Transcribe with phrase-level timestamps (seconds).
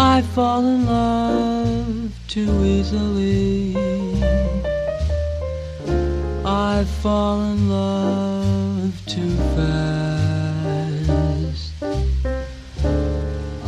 [0.00, 3.76] I fall in love too easily.
[6.44, 10.38] I fall in love too fast.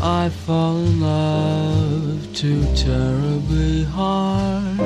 [0.00, 4.78] I fall in love too terribly hard.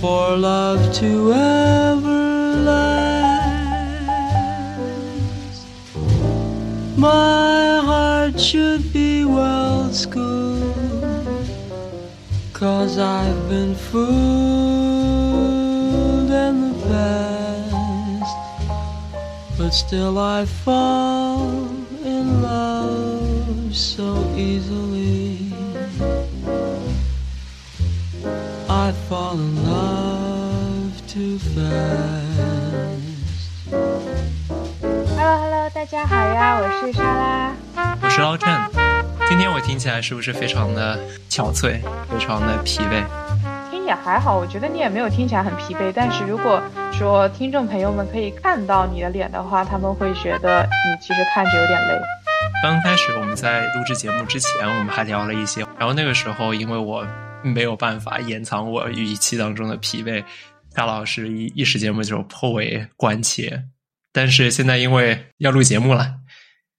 [0.00, 3.18] For love to ever last.
[6.96, 8.87] My heart should
[9.37, 10.73] be well schooled.
[12.53, 14.09] Cause I've been fooled
[16.45, 18.37] in the past.
[19.57, 21.67] But still I fall
[22.13, 25.53] in love so easily.
[28.85, 32.63] I fall in love too fast.
[35.17, 37.55] Hello Hello，大家好呀，我是莎拉。
[38.01, 38.76] 我是老郑。
[39.28, 41.78] 今天我听起来是不是非常的憔悴，
[42.10, 43.04] 非常的疲惫？
[43.70, 45.92] 听也还好，我觉得你也没有听起来很疲惫。
[45.94, 52.00] 但是如果说听众朋友们可以看到你的脸的话，他们会觉得你其实看着有点累。
[52.62, 57.06] 刚开始我们在录制节目之前，我们还聊了一些，然后那个时候因为我
[57.42, 60.24] 没有办法掩藏我语气当中的疲惫，
[60.74, 63.64] 夏老师一一时节目就颇为关切。
[64.10, 66.14] 但是现在因为要录节目了，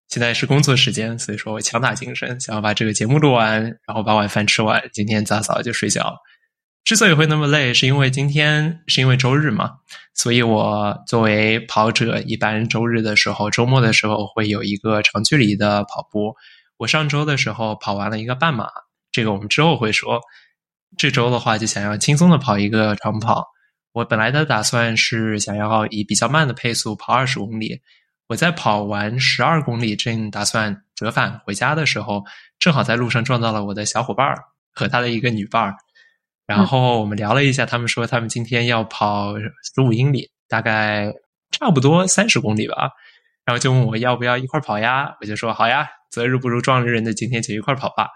[0.10, 6.18] 现在是工作时间，所以说我强打精神，想要把这个节目录完，然后把晚饭吃完，今天早早就睡觉。
[6.84, 9.74] 之所以会那么累，是因为今天是因为周日嘛，
[10.16, 16.34] 所以我作为跑者，一般周日的时候、周末的时候会有一个长距离的跑步。
[16.78, 18.68] 我上周的时候跑完了一个半马，
[19.12, 20.20] 这个我们之后会说。
[20.98, 23.46] 这周的话，就想要轻松的跑一个长跑。
[23.92, 27.80] 我本来的打算是想要以比较慢的配速跑二十公里。
[28.30, 32.24] 我在跑完十二公里，正打算折返回家的时候，
[32.60, 34.38] 正好在路上撞到了我的小伙伴儿
[34.72, 35.76] 和他的一个女伴儿。
[36.46, 41.12] 然后我们聊了一下，他们说他们今天要跑十五英里，大概
[41.50, 42.92] 差不多三十公里吧。
[43.46, 45.16] 然后就问我要不要一块跑呀？
[45.22, 48.10] 我就说好呀，择日不如撞日那今天就一块跑吧。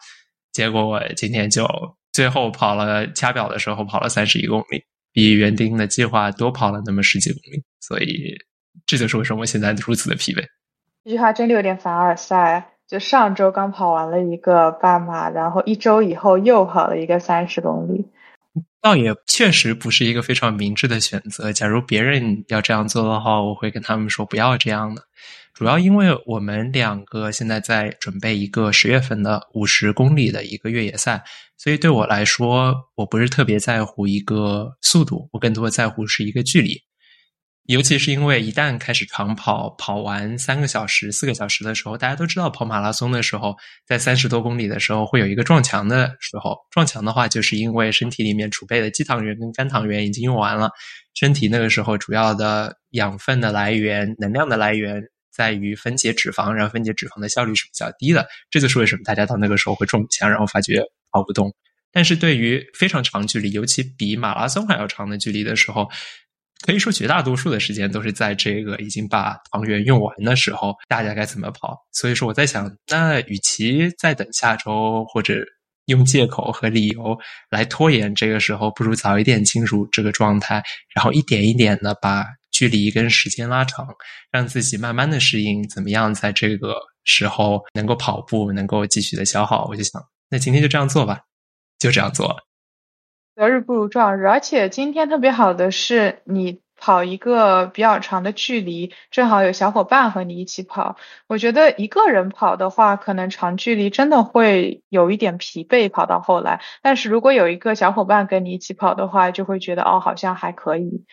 [0.52, 1.68] 结果我今天就
[2.12, 7.64] 最后跑了掐表的时候跑了三十一公里，比原定的计划多跑了那么十几公里。
[7.80, 8.36] 所以
[8.94, 10.44] 这就是为什么我现在如此的疲惫。
[11.04, 12.70] 这句话真的有点凡尔赛。
[12.86, 18.06] 就上周刚跑完了一个半马，然后一周以后又跑了一个三十公里。
[18.82, 21.52] 倒也确实不是一个非常明智的选择。
[21.52, 25.02] 假如别人要这样做的话，我会跟他们说不要这样的。
[25.56, 31.24] 主要因为我们两个现在在准备一个十月份的五十公里的一个越野赛，
[31.58, 36.80] 所以对我来说，我不是特别在乎一个速度，我更多在乎是一个距离。
[37.66, 43.56] 尤其是因为一旦开始长跑，跑完三个小时、四个小时的时候，大家都知道跑马拉松的时候，
[43.88, 46.58] 在三十多公里的时候会有一个撞墙的时候。
[46.72, 50.70] 撞墙的话，就是因为身体里面储备的肌糖原跟肝糖原已经用完了，
[51.14, 55.02] 身体那个时候主要的养分的来源、能量的来源
[55.32, 58.28] 在于分解脂肪，然后分解脂肪的效率是比较低的。
[58.50, 61.54] 这就是为什么大家到那个时候会撞墙，然后发觉跑不动。
[61.94, 65.88] 但是对于非常长距离，尤其比马拉松还要长的距离的时候，
[66.66, 71.78] 可以说绝大多数的时间都是在这个已经把糖原用完的时候，大家该怎么跑？
[71.92, 75.44] 所以说我在想，那与其再等下周或者
[75.88, 77.18] 用借口和理由
[77.50, 80.64] 来拖延这个时候，不如早一点进入这个状态，
[80.96, 83.86] 然后一点一点的把距离跟时间拉长，
[84.32, 89.68] 让自己慢慢的适应，怎么样在这个时候能够跑步，能够继续的消耗。
[89.68, 91.20] 我就想，那今天就这样做吧，
[91.78, 92.34] 就这样做。
[93.36, 100.98] 择日不如撞日，而且今天特别好的是，你跑一个比较长的距离，正好有小伙伴和你一起跑。
[101.28, 106.62] 我觉得一个人跑的话，可能长距离真的会有一点疲惫，跑到后来。
[106.84, 111.06] 但是如果有一个小伙伴跟你一起跑的话，就会觉得哦，好像还可以。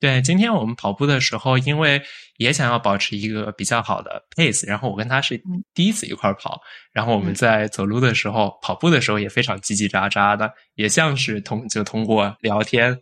[0.00, 2.02] 对，今天我们跑步的时候，因为
[2.36, 5.40] 也想要保持一个比较好的 pace，然后我跟他是
[5.72, 6.60] 第一次一块跑，
[6.92, 12.94] 然后我们在走路的时候、跑步的时候也非常叽叽喳喳的，也像是通就通过聊天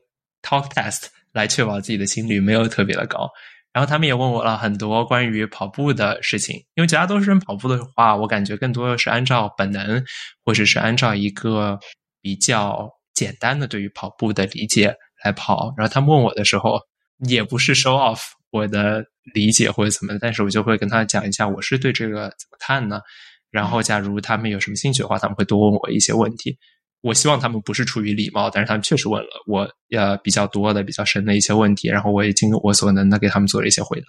[0.43, 3.29] talk test 来确保自己的心率没有特别的高。
[3.73, 10.05] 然后他们也问我了很多关于跑步的事情，因为绝大多数人跑步的话，我感觉更多的是按照本能，
[10.45, 11.81] 或者是按照一个
[12.21, 15.75] 比较简单的对于跑步的理解来跑。
[15.77, 16.81] 然后他们问我的时候。
[17.29, 18.21] 也不是 show off
[18.51, 23.01] 我的理解或者怎么，但是我就会跟他讲一下我是对这个怎么看呢？
[23.49, 26.59] 然后假如他们有什么兴趣的话，他们会多问我一些问题。
[27.01, 34.07] 我希望他们不是出于礼貌，但是他们确实问了我呃比较多的、比较深的一些问题，然后我也尽我所能的给他们做了一些回答。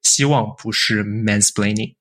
[0.00, 1.94] 希望不是 mansplaining，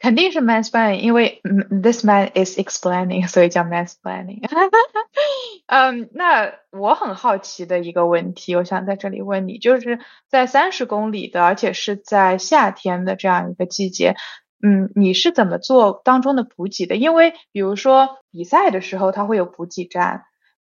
[0.00, 1.40] 肯定是 mansplaining，因为
[1.82, 4.40] this man is explaining， 所以叫 mansplaining。
[5.66, 9.98] 嗯，那我很好奇的一个问题，我想在这里问你，就是
[10.28, 14.14] 在三十公里的，而且是在夏天的这样一个季节，
[14.62, 16.96] 嗯，你是怎么做当中的补给的？
[16.96, 20.22] 因为比如说比赛的时候，它会有补给站，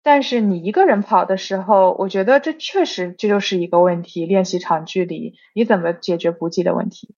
[0.03, 4.25] 但是你一个人跑的时候，我觉得这确实这就是一个问题。
[4.25, 7.15] 练习长距离，你怎么解决补给的问题？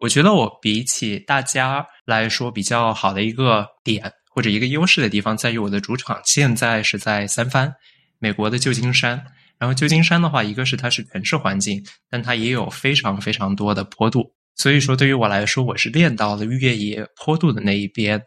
[0.00, 7.70] 我觉得我比起大家来说比较好的一个点或者一个优势的地方，在于我的主场现在是在三藩，
[8.18, 9.22] 美国的旧金山。
[9.58, 14.32] 然后旧金山的话，一个是它是城市环境，但它也有非常非常多的坡度。
[14.56, 18.22] 所以说，对于我来说，我是练到了越野坡度的那一边。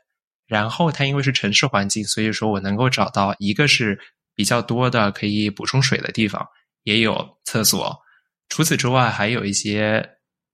[0.45, 3.99] 然后它因为是城市环境，所以说我能够找到一个是
[4.35, 6.45] 比较多的可以补充水的地方，
[6.83, 7.97] 也有厕所。
[8.49, 10.07] 除此之外，还有一些。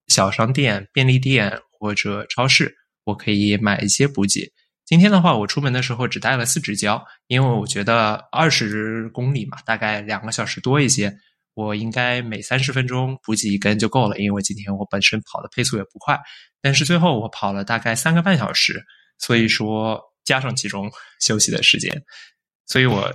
[0.09, 2.75] 小商店、便利店或者超市，
[3.05, 4.51] 我可以买一些补给。
[4.85, 11.15] 今天的话，我出门的时候只带了四支胶，因为我觉得二十公里嘛，大概两个小时多一些，
[11.53, 14.17] 我应该每三十分钟补给一根就够了。
[14.17, 16.19] 因为今天我本身跑的配速也不快，
[16.59, 18.83] 但是最后我跑了大概三个半小时，
[19.19, 20.91] 所以说加上其中
[21.21, 22.03] 休息的时间，
[22.65, 23.13] 所以我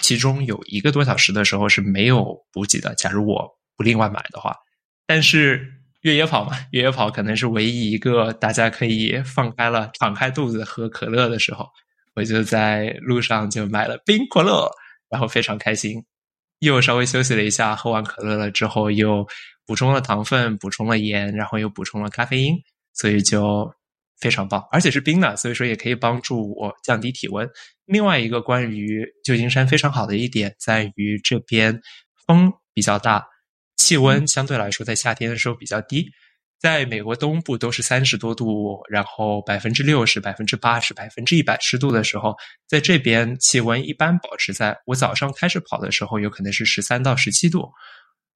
[0.00, 2.94] 其中有一个多小时的时候是没有补给的。
[2.94, 3.46] 假如我
[3.76, 4.56] 不另外买的话，
[5.06, 5.79] 但是。
[6.02, 11.68] 越野跑嘛，越野跑可能是唯一一个大家可以放开了、敞开肚子喝可乐的时候。
[12.14, 14.68] 我就在路上就买了冰可乐，
[15.08, 16.04] 然后非常开心。
[16.58, 19.24] 又稍微休息了一下，喝完可乐了之后，又
[19.64, 22.56] 补充了糖分，补充了盐，然后又补充了咖啡因，
[22.92, 23.72] 所以就
[24.18, 24.62] 非常棒。
[24.72, 27.48] 而且是冰的，所以说也可以帮助我降低体温。
[27.86, 31.80] 另外一个关于旧金山非常好的一点在于这边
[32.26, 33.24] 风比较大。
[33.80, 36.06] 气温相对来说，在夏天的时候比较低，
[36.60, 42.36] 在美国东部都是三十多度，然后百分之六十、百分之八十、百分之一百湿度的时候，
[42.68, 47.70] 在这边气温一般保持在我早上开始跑的时候，有可能是十三到十七度，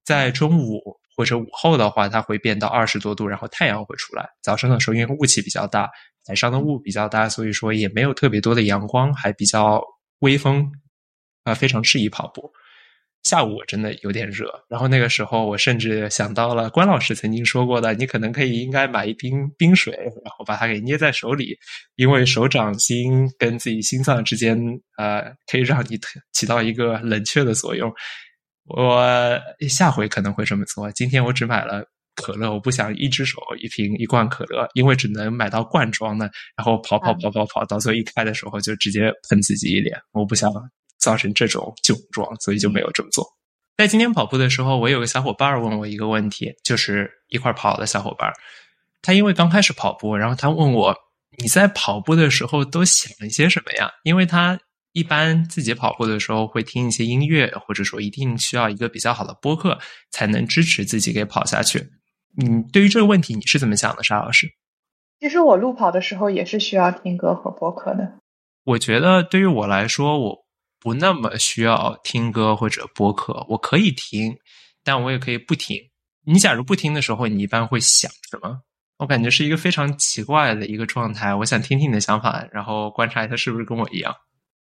[0.03, 0.81] 在中午
[1.15, 4.27] 或者午后的话，它会变到二十多度，然后太阳会出来。
[4.43, 5.91] 早上的时候，因为雾气比较大，
[6.27, 9.83] 海上的雾比较大，所以说也没有特别多的阳光，还比较
[10.21, 10.73] 微风，
[11.43, 12.51] 啊，非常适宜跑步。
[13.25, 21.57] 下午我真的有点热，然后那个时候我甚至想到了关老师曾经说过的，你可能可以应该买一瓶冰水，然后把它给捏在手里，
[21.97, 24.57] 因为手掌心跟自己心脏之间，
[24.99, 25.99] 呃，可以让你
[26.35, 27.91] 起到一个冷却的作用。
[28.67, 30.93] 我下回可能会这么做。
[30.93, 31.83] 今天我只买了
[32.15, 40.53] 可乐，我不想一只手一瓶一罐可乐，因为只能买到罐装的，然后跑跑跑跑跑，到最后一开的时候就直接喷自己一脸，我不想。
[41.05, 43.25] 造成这种窘状，所以就没有这么做。
[43.77, 48.33] 在今天跑步的时候，我有个小伙伴问我一个问题，就是一块跑的小伙伴，
[49.03, 50.97] 他因为刚开始跑步，然后他问我
[51.39, 54.59] ：“你在跑步的时候都想一些什么呀？”因为他
[54.93, 59.77] 一般自己跑步的时候会听一些音乐，或者说一定需要一个比较好的播客
[60.11, 61.81] 才能支持自己给跑下去。
[62.41, 64.47] 嗯，对于这个问题，你是怎么想的，沙老师？
[65.19, 68.21] 其实我路跑的时候也是需要听歌和播客的。
[68.63, 70.44] 我觉得对于我来说，我。
[70.85, 74.37] 不那么需要听歌或者播客，我可以听，
[74.85, 75.79] 但我也可以不听。
[76.27, 78.61] 你假如不听的时候，你一般会想什么？
[78.99, 81.35] 我感觉是一个非常奇怪的一个状态。
[81.35, 84.15] 我想听听你的想法，然后观察一下是不是跟我一样。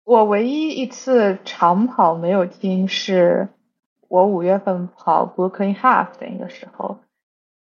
[0.04, 3.49] 我唯一一次长跑没有听，是
[4.08, 7.00] 我五月份跑 Brooklyn Half 的那个时候，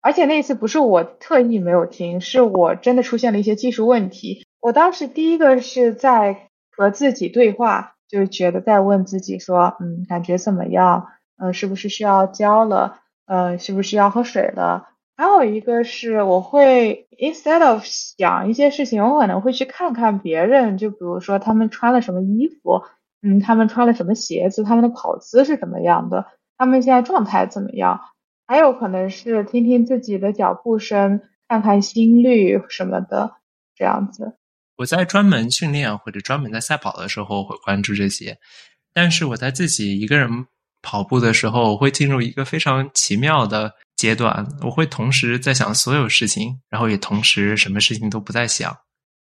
[0.01, 4.47] 而且那一次不是我特意没有听，是我真的出现了一些技术问题。
[4.59, 7.95] 我当时第一个是在和自己对话。
[8.09, 11.07] 就觉得在问自己说，嗯，感觉怎么样？
[11.37, 12.99] 嗯，是不是需要浇了？
[13.27, 14.89] 嗯，是不是要喝水了？
[15.15, 22.81] 还有一个是，我会 instead of 想一些事情，我可能会去看看别人，就比如说他们穿了什么衣服，
[23.21, 26.25] 嗯，他们穿了什么鞋子，他们的跑姿是怎么样的，
[26.57, 28.01] 他们现在状态怎么样？
[28.47, 33.33] 还有可能是听听自己的脚步声，看看心率什么的，
[33.75, 34.33] 这样子。
[34.79, 38.37] 我在专门训练或者专门在赛跑的时候会关注这些，
[38.93, 40.29] 但是我在自己一个人
[40.81, 44.47] 跑步的时候，我会进入一个非常奇妙的阶段。
[44.61, 48.73] 我会同时在想所有事情，然后也同时什么事情都不在想，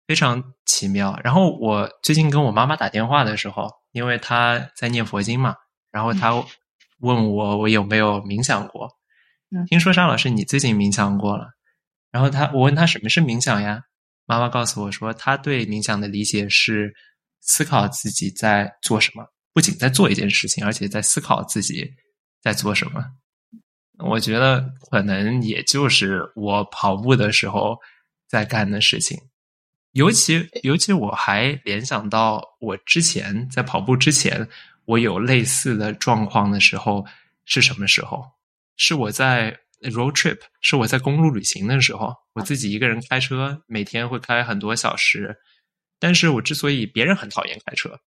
[0.06, 1.18] 非常奇妙。
[1.24, 5.54] 然后我最近跟我妈妈打电话的时候，因为她在念佛经嘛，
[5.90, 6.34] 然后她
[7.00, 8.90] 问我我有没有冥想过。
[9.68, 11.46] 听说沙老师你最近冥想过了，
[12.10, 13.84] 然后他我问他什么是冥想呀？
[14.26, 16.94] 妈妈告诉我说，她对冥想的理解是
[17.40, 21.88] 思考自己在做什么，不仅在做一件事情，而且在思考自己
[22.42, 23.04] 在做什么。
[23.98, 27.78] 我觉得可能也就是我跑步的时候
[28.28, 29.18] 在干的事情。
[29.92, 34.46] 尤其尤其我还联想到我之前在跑步之前，
[34.84, 37.06] 我有类似的状况的时候
[37.46, 38.22] 是什么时候？
[38.76, 45.36] 是我在 road trip，是我在公路旅行的时候，我自己一个人开车，每天会开很多小时。
[45.98, 47.98] 但是我之所以别人很讨厌开车，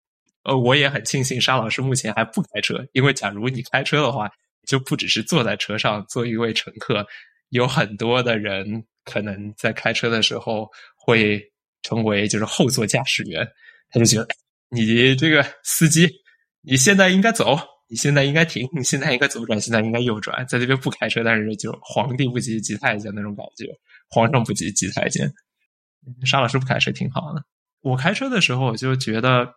[0.43, 4.29] 呃，我也很庆幸沙老师目前还不开车，因为假如你开车的话，
[4.67, 7.05] 就不只是坐在车上做一位乘客，
[7.49, 11.41] 有很多的人可能在开车的时候会。
[11.81, 13.47] 成为就是后座驾驶员，
[13.89, 14.27] 他就觉得
[14.69, 16.09] 你这个司机，
[16.61, 17.57] 你现在应该走，
[17.89, 23.65] 你现在应该停，你现在应该左转，现在应该右转，在这边不开车，但是就皇帝不急急太监那种感觉，
[24.09, 25.29] 皇上不急急太监。
[26.23, 27.43] 沙老师不开车挺好的，
[27.81, 29.47] 我开车的时候我就觉得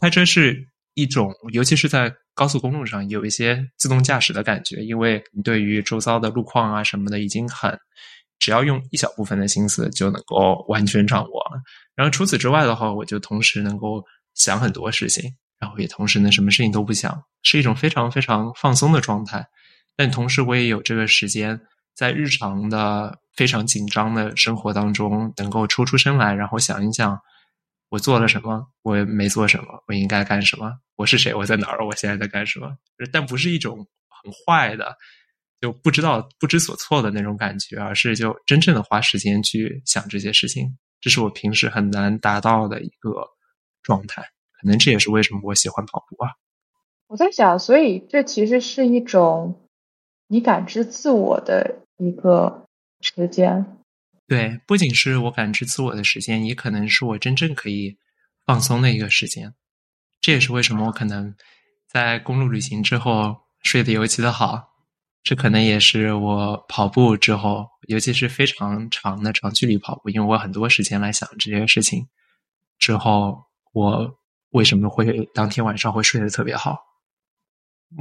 [0.00, 7.76] 开车是一种，尤其是在高速公路上有一些自动驾驶的感觉，因为你对于周遭的路况啊什么的已经很。
[8.38, 11.62] 只要用一小部分的心思就能够完全掌握了。
[11.94, 19.46] 然后除此之外的话，我就同时能够想很多事情，然后也同时呢什么事情都不想，是一种非常非常放松的状态。
[19.94, 21.60] 但同时我也有这个时间，
[21.94, 27.16] 在日常的非常紧张的生活当中，能够抽出身来，然后想一想
[27.90, 32.76] 我做了什么，我没做什么，我应该干什么，我是谁，我在哪儿，我现在在干什么。
[33.12, 34.96] 但不是一种很坏的。
[35.60, 40.66] 就不知道不知所措的那种感觉，而是就真正的花时间去想这些事情，
[41.00, 43.24] 这是我平时很难达到的一个
[43.80, 44.24] 状态。
[44.62, 46.30] 可能这也是为什么我喜欢跑步啊。
[47.08, 49.60] 我在想，所以这其实是一种
[50.28, 52.64] 你感知自我的一个
[53.00, 53.76] 时间。
[54.28, 57.98] 对，不仅是我感知自我的时间，也可能是我真正可以
[58.46, 59.52] 放松的一个时间。
[60.20, 61.34] 这也是为什么我可能
[61.88, 64.70] 在公路旅行之后睡得尤其的好。
[65.24, 72.08] 这可能也是我跑步之后，尤其是非常长的长距离跑步，因为我很多时间来想这些事情。
[72.78, 74.18] 之后我
[74.52, 76.78] 为什么会当天晚上会睡得特别好？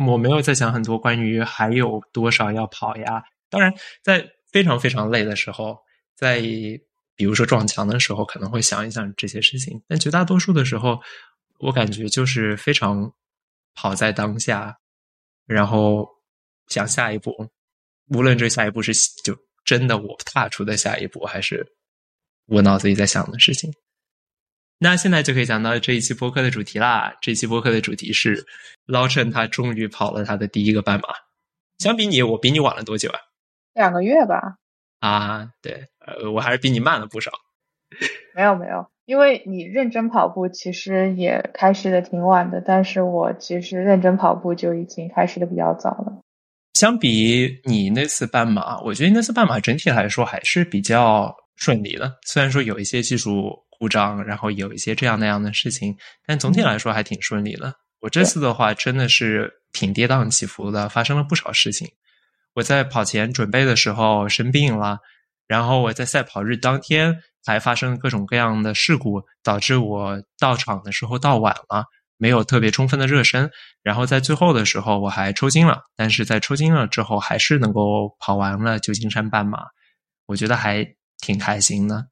[0.07, 3.21] 我没有在想很多关于还有多少要跑呀。
[3.49, 5.77] 当然，在非常非常累的时候，
[6.15, 6.39] 在
[7.15, 9.83] 比如说撞墙的时候，可能会想一想这些事情。
[9.87, 10.99] 但绝大多数的时候，
[11.59, 13.11] 我感觉就是非常
[13.73, 14.77] 跑在当下，
[15.45, 16.07] 然后。
[16.67, 17.35] 想下一步，
[18.15, 18.93] 无论这下一步是
[19.25, 21.67] 就真的我踏出的下一步，还是
[22.45, 23.69] 我脑子里在想的事情。
[24.83, 27.13] 那现在就可以讲到这一期播客的主题啦。
[27.21, 28.43] 这期播客的主题是
[28.87, 31.09] 捞趁他终于跑了他的第一个半马。
[31.77, 33.19] 相比你，我比你晚了多久啊？
[33.75, 34.55] 两个月吧。
[34.99, 37.29] 啊，对，呃，我还是比你慢了不少。
[38.33, 46.21] 没有没有，因为你认真跑步其实也开始的挺晚的，但是我其实认真跑步就已经开始的比较早了。
[46.73, 52.11] 相比你那次半马，我觉得那次半马整体来说还是比较顺利的。
[52.25, 57.73] 虽然说有一些技术故障，然后有一些这样那样的事情，但总体来说还挺顺利的。
[57.99, 61.87] 我这次的话真的是挺跌宕起伏的，发生了不少事情。
[62.53, 64.99] 我在跑前准备的时候生病了，
[65.47, 71.85] 然后我在赛跑日当天还发生各种各样的事故，导致我到场的时候到晚了。
[72.17, 73.49] 没有特别充分的热身，
[73.81, 79.57] 然后在最后的时候我还抽筋了，但是在抽筋了之后还是能够跑完了旧金山半马，
[80.27, 80.85] 我觉得还
[81.17, 82.10] 挺开心的。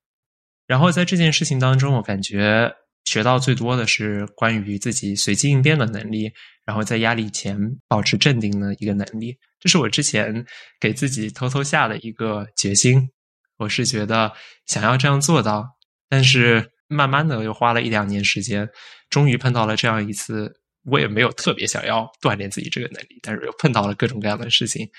[0.69, 2.71] 然后在这件事情当中，我感觉
[3.05, 6.31] 学到最多的是关于自己随机应变的能力，
[6.63, 7.57] 然后在压力前
[7.87, 10.45] 保持镇定的一个能力，这是我之前
[10.79, 13.09] 给自己偷偷下的一个决心。
[13.57, 14.31] 我是觉得
[14.67, 15.65] 想要这样做到，
[16.07, 16.71] 但是。
[16.91, 18.67] 慢慢的又花了一两年时间，
[19.11, 20.51] 终于碰到了这样一次，
[20.85, 24.89] 我也没有特别想要锻炼自己这个能力，但是又碰到了各种各样的事情，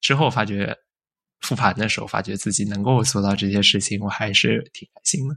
[0.00, 0.72] 之后发觉
[1.40, 5.36] 复盘的时候，发觉自己能够做到这些事情，我还是挺开心的。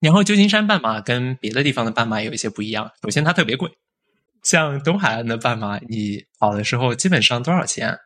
[0.00, 3.70] 然后旧金山半马跟别的地方的半马有一些不一样，首先它特别贵，
[4.42, 7.98] 像东海岸的半马，你跑的时候基本上多少钱？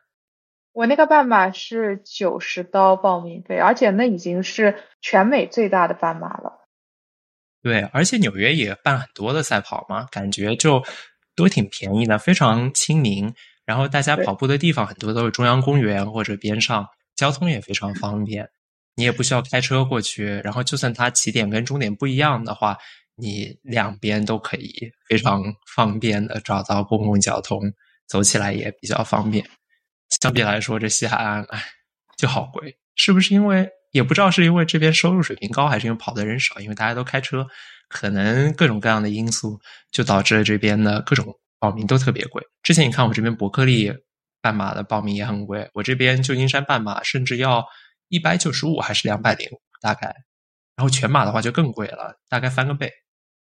[0.71, 6.67] 我那个半马是九十刀报名费，而且那已经是全美最大的半马了。
[7.61, 10.81] 对，而且纽约也办很多的赛跑嘛，感觉就
[11.35, 13.33] 都挺便宜的，非常亲民。
[13.69, 18.49] 然后大家跑步的地方很多都是中央公园或者边上，交通也非常方便，
[18.95, 20.25] 你也不需要开车过去。
[20.43, 22.75] 然后就算它起点跟终点不一样的话，
[23.15, 25.43] 你两边都可以非常
[25.75, 27.61] 方便的找到公共交通，
[28.07, 29.47] 走起来也比较方便。
[30.19, 31.63] 相比来说，这西海岸哎
[32.17, 33.69] 就好贵，是不是因为？
[33.91, 37.45] 也不知道是因为这边收入水平高，还是因为跑的人少，因为大家都开车，
[37.87, 39.59] 可能各种各样的因素
[39.91, 42.43] 就导致了这边的各种报名都特别贵。
[42.63, 43.91] 之前你看我这边伯克利
[44.41, 47.65] 半马的报名也很贵，我这边旧金山半马甚至要
[48.07, 50.07] 一百九十五还是两百零五，大概，
[50.75, 52.91] 然后全马的话就更贵了，大概翻个倍。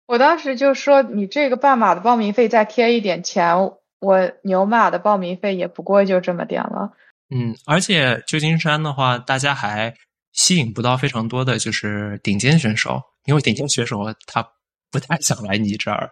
[0.06, 3.54] 我当时就说，你这个半马的报名费再贴一点钱，
[4.00, 6.92] 我牛马的报名费也不过就这么点了。
[7.30, 9.94] 嗯，而且旧金山的话，大家还
[10.32, 14.42] 吸引不到非常多的就是顶尖选手，因为顶尖选手他
[14.90, 16.10] 不太想来你这儿。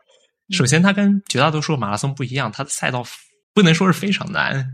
[0.50, 3.04] 首先，它跟绝大多数马拉松不一样，它的赛道
[3.52, 4.64] 不能说是非常难，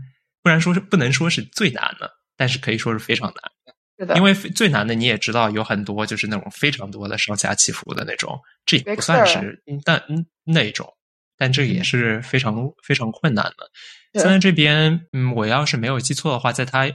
[0.43, 3.51] 不然说是不能说是最难的，但是可以说是非常难。
[3.97, 10.03] 是的，因为最难的你也知道，有很多就是那种非常多的上下起伏的那种，这也不算是但
[10.43, 10.87] 那种，
[11.37, 14.19] 但这也是非常非常困难的。
[14.19, 16.87] 现在这边，嗯，我要是没有记错的话，在他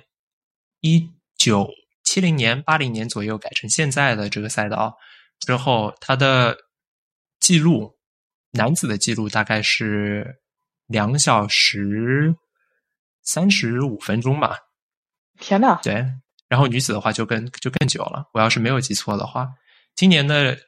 [0.83, 1.69] 一九
[2.05, 4.97] 七零年、八零年左右改成现在的这个赛道
[5.41, 6.57] 之后，它的
[7.41, 7.98] 记录。
[8.59, 10.41] 男子的记录大概是
[10.89, 12.35] 两小时
[13.23, 14.59] 三十五分钟吧。
[15.39, 15.79] 天呐！
[15.83, 16.05] 对，
[16.49, 18.29] 然后女子的话就更就更久了。
[18.35, 19.47] 我要是没有记错的话，
[19.95, 20.59] 今年的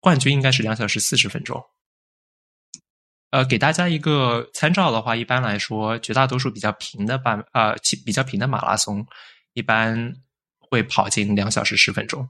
[0.00, 1.62] 冠军应该是两小时四十分钟。
[3.30, 9.06] 呃，给大家一个参照的话，一般来说，绝大多数比较平的半呃比较平的马拉松，
[9.52, 10.12] 一般
[10.58, 12.28] 会跑进两小时十分钟。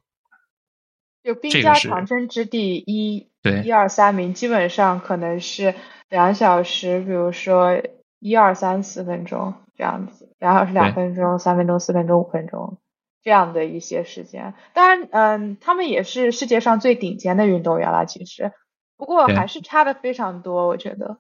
[1.29, 3.29] 就兵家长征之地一。
[3.43, 5.75] 对，一二三名基本上可能是
[6.09, 7.83] 两小时，比如说
[8.19, 12.79] 一二三四分钟这样子，两小时两分钟、三分钟、四分钟、五分钟
[13.23, 14.55] 这样的一些时间。
[14.73, 18.53] 当然，嗯，他们也是世界上最顶尖的运动员了，其实，
[18.97, 21.19] 不过还是差的非常多，我觉得。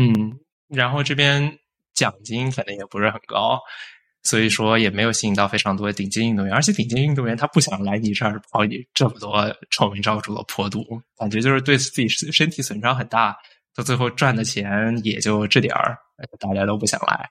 [0.00, 1.58] 嗯，然后这边
[1.94, 3.60] 奖金可能也不是很高。
[4.24, 10.82] 所以说也没有吸引到非常多的顶尖运动员，而且顶尖运动员他不想来你这儿跑你这么多臭名昭著的坡度，
[11.18, 13.36] 感觉就是对自己身体损伤很大，
[13.74, 15.98] 到最后赚的钱也就这点儿，
[16.40, 17.28] 大家都不想来。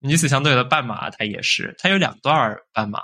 [0.00, 3.00] 女子相对的半马，它也是，它有两段半马，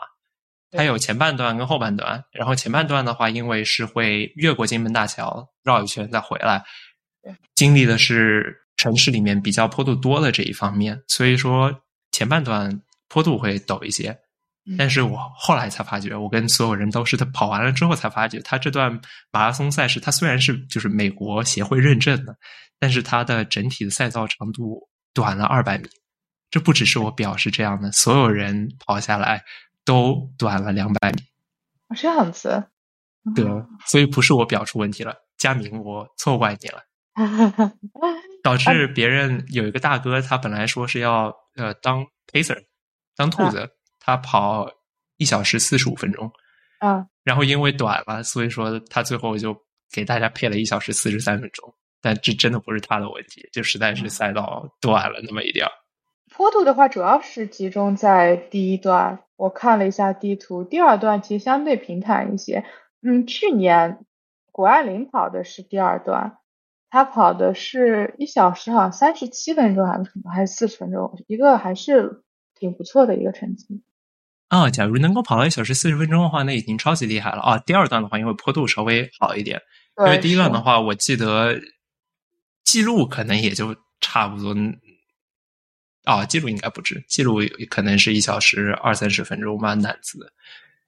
[0.73, 6.65] 它有前半段跟后半段，然后前半段的话，因为是会越过金门大桥绕一圈再回来，
[7.55, 11.73] 经历的是城市里面比较坡度多的这一方面，所以说。
[12.15, 14.17] 前半段坡度会陡一些，
[14.79, 19.01] 但是我后来才发觉，我跟所有人都是他跑完了之后才发觉，他这段
[19.33, 22.37] 马拉松赛事，他虽然是就是美国协会认证的，
[22.79, 25.89] 但是它的整体的赛道长度短了二百米。
[26.53, 29.43] 这不只是我表示这样的，所有人跑下来
[29.85, 31.19] 都短了两百米。
[31.97, 32.65] 这样子，
[33.35, 33.45] 对，
[33.87, 36.81] 所以不是我表出问题了，佳明，我错怪你了。
[38.43, 42.65] 导致别人有一个大哥，他本来说是要呃当 pacer，
[43.17, 43.69] 当兔子，
[44.01, 44.71] 他跑
[45.17, 46.31] 一小时四十五分钟，
[46.79, 49.57] 啊，然后因为短了，所以说他最后就
[49.91, 51.75] 给大家配了一小时四十三分钟。
[52.01, 55.73] 但这真的不是他的问题，就实在是赛道短了那么一点儿。
[56.31, 59.21] 坡度的话，主要是集中在第一段。
[59.37, 62.63] 我看了一下地图，第二段其实相对平坦一些。
[63.01, 64.05] 嗯，去年
[64.53, 66.37] 谷爱凌跑的是第二段。
[66.95, 71.13] 他跑的是一小时，好像三十七分钟还是什么，还是四十分钟？
[71.27, 72.23] 一个还是
[72.55, 73.83] 挺不错的一个成绩。
[74.47, 77.59] 啊，假如能够跑到一小时四十分钟的话，那已经超级厉害了啊！
[77.59, 79.61] 第二段的话，因为坡度稍微好一点，
[79.99, 81.61] 因为第一段的话，我记得
[82.63, 84.55] 记录可能也就差不多。
[86.05, 90.33] 啊，记录应该不止，记录可能是一小时二三十分钟吧，男子。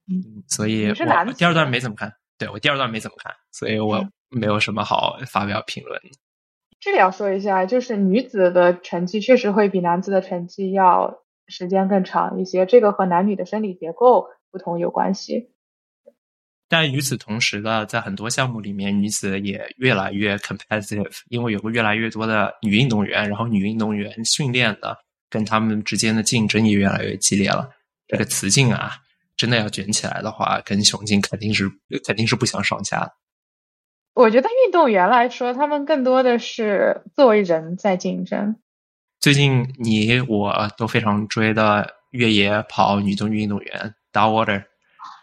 [0.06, 4.08] 嗯，所以我第二段没怎么看，对我第二段没怎么看，所以我。
[4.30, 6.00] 没有什么好发表评论。
[6.78, 15.50] 这里要说一下，就是女子的成绩确实会比男子的成绩要时间更长一些，这个和男女的生理结构不同有关系。
[16.68, 24.98] 但与此同时呢，在很多项目里面，女子也越来越 competitive，因为有个越来越多的女运动员，然后女运动员训练的
[25.30, 27.70] 跟他们之间的竞争也越来越激烈了。
[28.08, 28.92] 这个雌竞啊，
[29.36, 31.70] 真的要卷起来的话，跟雄竞肯定是
[32.04, 33.12] 肯定是不相上下的。
[34.16, 38.56] 我觉得运动员来说，他们更多的是作为人在竞争。
[39.20, 44.64] 最近你我都非常追的越野跑女中运动员 Darwater，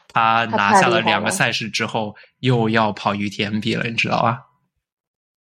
[0.09, 4.45] 她拿下了两个赛事之后，又要跑 UTMB 了，你知道吧？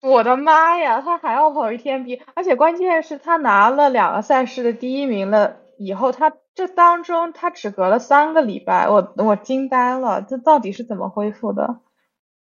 [0.03, 11.83] 我的妈呀，她还要跑 UTMB，而且关键是她拿了两个赛事的第一名了以后，她这当中她只隔了三个礼拜，我我惊呆了，这到底是怎么恢复的？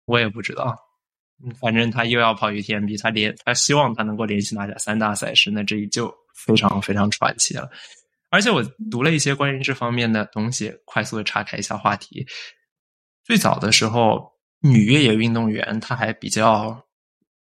[0.07, 0.86] 我也不知道。
[1.45, 7.71] 嗯，反正他又要跑 UTMB，他连他希望他能够连续拿下三大赛事，那这就非常非常传奇了。
[8.31, 12.27] 而且我读了一些关于这方面的东西，快速的岔开一下话题。
[13.25, 16.85] 最早的时候，女越野运动员她还比较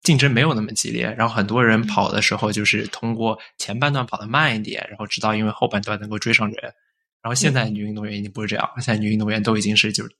[0.03, 6.75] 竞争没有那么激烈，然后很多人跑的时候就是通过前半段跑得慢一点，然后直到因为后半段能够追上人。
[7.23, 10.11] 然后现在女运动员已经不是这样，现在女运动员都已经是就是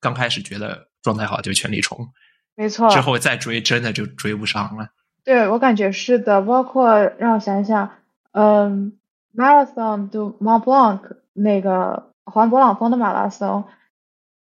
[0.00, 2.06] 刚开始觉得状态好就全力冲，
[2.56, 2.90] 没错。
[2.90, 4.88] 之后再追真的就追不上了。
[5.24, 7.90] 对我感觉是的，包括让我想想，
[8.32, 8.98] 嗯
[9.34, 11.00] ，Marathon du Mont Blanc
[11.32, 13.64] 那个环勃朗峰的马拉松，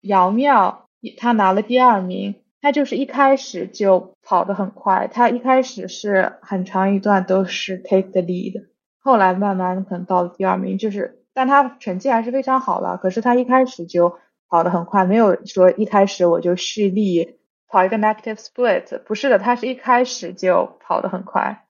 [0.02, 0.88] 姚妙
[1.18, 2.36] 他拿了第二名。
[2.64, 8.68] 他就是一开始就跑得很快，他一开始是很长一段都是 take the lead，
[9.00, 12.98] 后来慢慢可能到了第二名，就是但他成绩还是非常好了。
[12.98, 17.40] 可是他一开始就跑得很快，没有说一开始我就蓄力
[17.72, 21.66] 跑一个 negative split，不是的，他是一开始就跑得很快。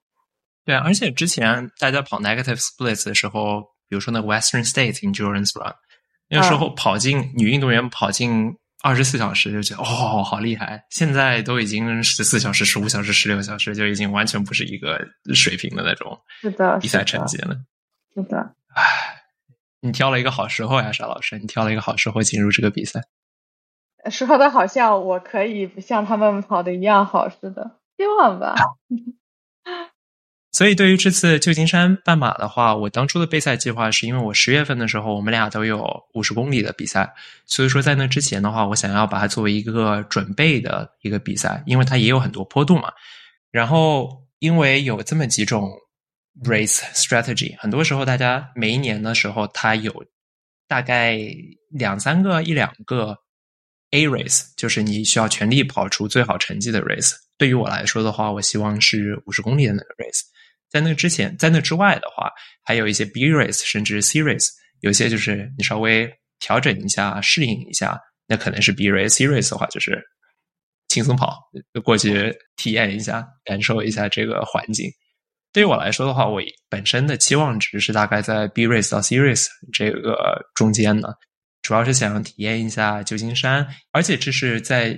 [0.66, 5.76] 对，而且之前大家跑 negative splits 的时候，比如说那 Western State Endurance Run，
[6.30, 8.58] 那个时候跑进女运动员跑进。
[8.84, 10.84] 二十四小时就觉得哦，好厉害！
[10.90, 15.00] 现在都已经十四小时、十五小时、十六小时，就已经完全不是一个
[15.36, 17.56] 水平的那种是的比赛成绩了。
[18.16, 18.38] 是的，
[18.74, 19.22] 唉，
[19.82, 23.00] 你挑了一个好时候呀，沙老师，你挑了一个好时候进入这个比赛。
[24.10, 28.56] 说的好像我可以不像他们跑的一样好似的，希望吧。
[30.54, 37.14] 所以，对于这次旧金山半马的话，我当初的备赛计划是因为我十月份的时候，我们俩都有五十公里的比赛，
[37.46, 42.92] 所以说在那之前的话，我想要把它作为一个准备的一个比赛，因为它也有很多坡度嘛。
[43.50, 45.72] 然后，因为有这么几种
[46.44, 50.04] race strategy，很多时候大家每一年的时候，它有
[50.68, 51.18] 大概
[51.70, 53.18] 两三个、一两个
[53.91, 57.13] A race，就是你需要全力跑出最好成绩的 race。
[57.38, 60.21] 对于我来说的话，我希望是五十公里的那个 race。
[60.69, 62.32] 在那之前，在那之外的话，
[62.63, 64.47] 还有一些 B race 甚至 C race，
[64.80, 69.10] 有些就是你稍微调整一下、适应一下，那可能是 B race。
[69.10, 70.01] C race 的话就是
[70.88, 71.38] 轻松跑，
[71.84, 74.89] 过去体验一下、感受一下这个环境。
[75.51, 81.10] 对于我来说的话，我本身的期望值是大概在 B race 到 C race 这个中间呢，
[81.62, 84.97] 主要是想体验一下旧金山，而且这是在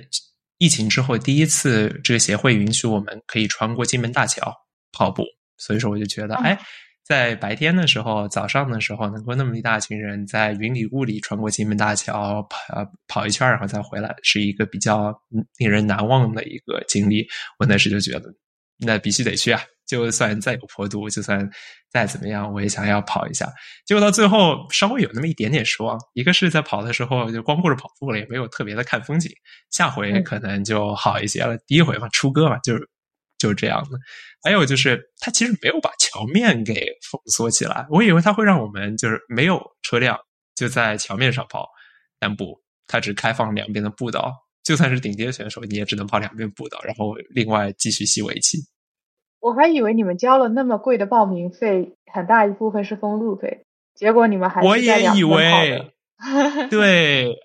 [0.58, 4.54] 疫情之后第一次，这个协会允许我们可以穿过金门大桥
[4.92, 5.24] 跑步。
[5.56, 6.58] 所以说，我就觉得，哎，
[7.04, 15.14] 在白天的时候，早上的时候，能够那么一大群人在云里雾里穿过金门大桥跑跑一圈，然后再回来，是一个比较
[15.58, 17.26] 令人难忘的一个经历。
[17.58, 18.34] 我那时就觉得，
[18.84, 19.60] 那必须得去啊！
[19.86, 21.48] 就算再有坡度，就算
[21.90, 23.52] 再怎么样，我也想要跑一下。
[23.86, 25.98] 结果到最后，稍微有那么一点点失望。
[26.14, 29.30] 一个是在跑的时候就光顾着跑步了，也没有特别的看风景。
[29.70, 31.56] 下回可能就好一些了。
[31.66, 32.88] 第一回嘛，出歌嘛，就是。
[33.36, 33.98] 就是这样的，
[34.42, 37.84] 还有就是，它其实没有把桥面给封锁起来。
[37.90, 40.18] 我以为它会让我们就是没有车辆
[40.54, 41.68] 就在桥面上跑，
[42.18, 44.32] 但不，它只开放两边的步道。
[44.62, 48.58] 就算是顶尖选手，你也只能跑两边步道，然后另外继续吸尾气。
[49.44, 55.92] 我还以为你们交了那么贵的报名费，很大一部分是封路费，结果你们还我也以为，
[56.70, 57.36] 对，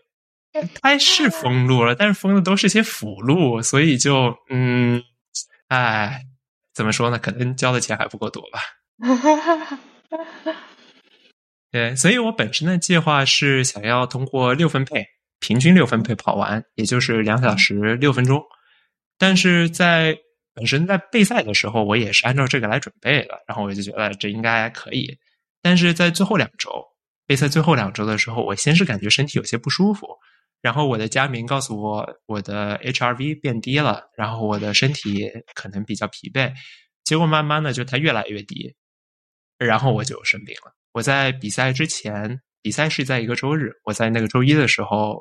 [0.82, 5.04] 它是封路了，但是封的都是些辅路，所以就嗯。
[5.68, 6.22] 哎，
[6.74, 7.20] 怎么说呢？
[7.20, 8.60] 可能交的钱还不够多吧。
[11.72, 15.06] 对，所以我本身的计划是想要通过六分配，
[15.40, 18.42] 平均六分配跑完，也就是两小时六分钟。
[19.20, 20.18] 但是在
[20.60, 25.18] 本身在备赛的时候，我也是按照这个来准备的，然后我就觉得这应该可以。
[25.62, 26.70] 但是在最后两周
[27.26, 30.06] 备赛最后两周的时候，我先是感觉身体有些不舒服。
[30.62, 36.52] 然后我的佳明告诉我，我的 HRV 变低了，然后我的身体可能比较疲惫。
[37.06, 38.76] 结果慢慢的就它越来越低，
[39.58, 40.74] 然后我就生病了。
[40.92, 45.18] 我在比赛之前，比赛是在一个周日，我在那个周一的时候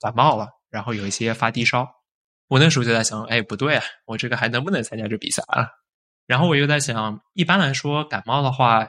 [0.00, 1.86] 感冒了，然后有一些发低烧。
[2.48, 5.68] 我那时候就在想，哎，不对啊，我这个还能不能参加这比赛了？
[6.26, 8.86] 然后我又在想，一般来说感冒的话，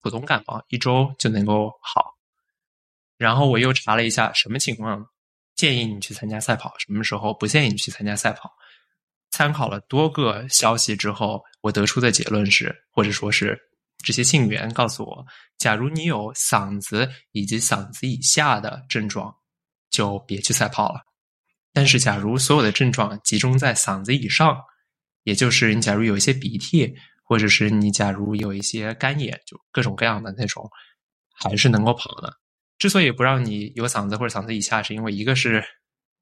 [0.00, 2.14] 普通感冒一周就能够好。
[3.18, 5.04] 然后我又查了一下，什么情况？
[5.56, 8.50] 建议你去参加赛跑，什么时候不建议你去参加赛跑？
[9.30, 13.58] 参考了多个消息之后，我得出的结论是，或者说是
[14.02, 15.24] 这些信源告诉我，
[15.58, 19.36] 假如你有嗓子以及嗓子以下的症状，
[19.90, 21.02] 就别去赛跑了。
[21.72, 24.58] 但是，假如所有的症状集中在嗓子以上，
[25.22, 30.68] 也就是你假如有一些鼻涕，或者是你假如有一些干眼，就各种各样的那种，
[31.32, 32.36] 还是能够跑的。
[32.78, 35.62] 之所以不让你有嗓子或者嗓子以下，是因为一个是，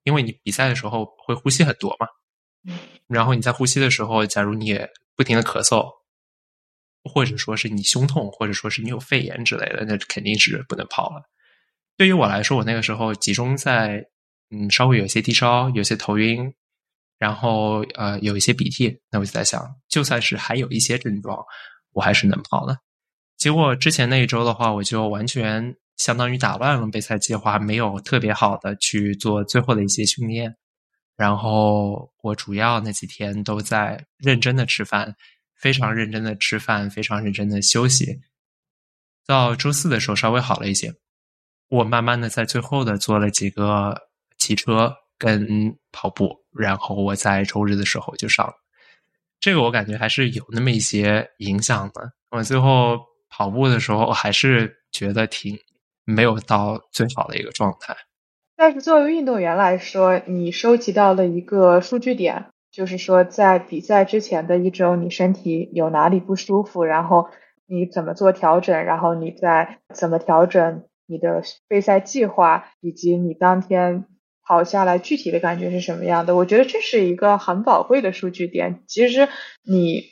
[0.02, 2.06] 因为你比赛的时候会呼吸很多嘛，
[3.06, 5.88] 然后你在呼吸的时候，假如你也不停的咳嗽，
[7.04, 11.22] 或者说是你胸痛，或者说是你有肺炎之类的，那肯定是不能跑了。
[11.96, 14.04] 对于我来说，我那个时候集中在
[14.50, 16.52] 嗯稍微有些低烧，有些头晕，
[17.18, 21.38] 然后呃有一些鼻涕，那我就在想，就算是还有一些症状，
[21.92, 22.78] 我还是能跑的。
[23.36, 25.76] 结果之前那一周的话，我就完全。
[25.98, 30.54] 相当于打乱了备赛计划，没有特别好的去做最后的一些训练。
[31.16, 35.16] 然后我主要那几天都在认真的吃饭，
[35.56, 38.20] 非常认真的吃饭，非常认真的休息。
[39.26, 40.94] 到周四的时候稍微好了一些，
[41.68, 44.00] 我慢慢的在最后的做了几个
[44.38, 48.54] 骑车跟跑步，然后我在周日的时候就上了。
[49.40, 52.12] 这个我感觉还是有那么一些影响的。
[52.30, 52.98] 我最后
[53.28, 55.58] 跑步的时候还是觉得挺
[56.04, 57.96] 没有到最好的一个状态。
[58.56, 67.28] 但是作为运动员来说，你收集到了一个数据点，就是说在比赛之前的一周，你身体有哪里不舒服，然后
[67.66, 74.06] 你怎么做调整，然后你再怎么调整你的备赛计划，以及你当天
[74.48, 76.34] 跑下来具体的感觉是什么样的。
[76.34, 78.82] 我觉得这是一个很宝贵的数据点。
[78.88, 79.28] 其实
[79.62, 80.02] 你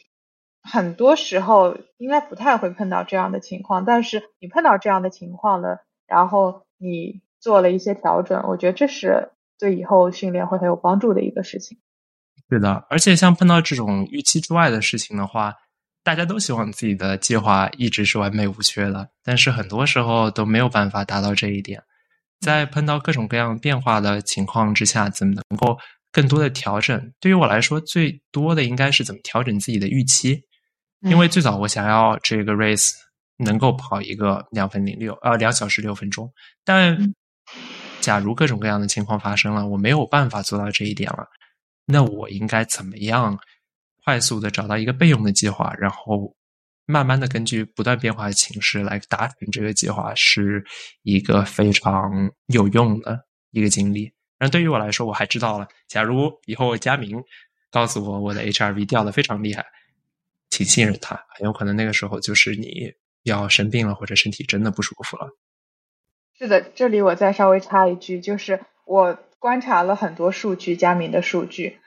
[0.63, 7.23] 很多时候应该不太会碰到这样的情况，但是你碰到这样的情况了，然后你。
[7.39, 11.79] 做了一些调整，我觉得这是对以后训练会很有帮助的一个事情。
[12.51, 15.55] 是的，而且像碰到这种预期之外的事情的话，
[16.03, 21.85] 大家都希望自己的计划一直是完美无缺的，但是很多时候都没有办法达到这一点。
[22.41, 25.77] 在碰到各种各样变化的情况之下，怎么能够
[26.13, 27.13] 更多的调整？
[27.21, 30.41] 对于我来说，最多的应该是怎么调整自己的预期，
[31.01, 32.93] 因为最早我想要这个 race
[33.39, 36.33] 能够跑一个两分零六，呃，两小时六分钟，
[36.65, 36.97] 但
[38.01, 41.27] 假如各种各样的情况发生了，我没有办法做到这一点了，
[41.87, 43.39] 那我应该怎么样
[44.05, 46.35] 快速的找到一个备用的计划，然后
[46.87, 50.65] 慢慢的根据不断变化的情势来达成这个计划，是
[51.03, 54.13] 一个非常有用的一个经历。
[54.39, 57.23] 然后对于我来说，我还知道了，假如以后佳明
[57.71, 59.67] 告诉我我的 HRV 掉的非常厉害，
[60.49, 62.93] 请信任他，很有可能那个时候就是你
[63.25, 65.29] 要生病了或者身体真的不舒服了。
[66.39, 71.79] 是的，这里我再稍微插一句，就是我观察了很多数据，佳明的数据，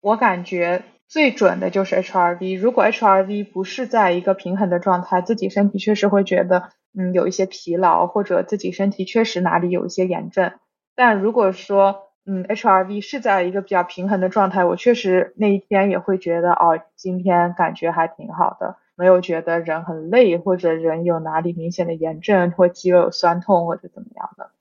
[0.00, 2.56] 我感觉最准的就是 HRV。
[2.56, 10.52] 如果 HRV 不是在一个平衡的状态，自己身体确实会觉得，嗯，有一些疲劳，或者自己身体确实哪里有一些炎症。
[10.94, 18.76] 但如果说，嗯，HRV 是在一个比较平衡的状态，我确实那一天也会觉得，哦，今天感觉还挺好的。
[18.94, 24.52] 没有觉得人很累，或者人有哪里明显的炎症，或肌肉有酸痛，或者怎么样的。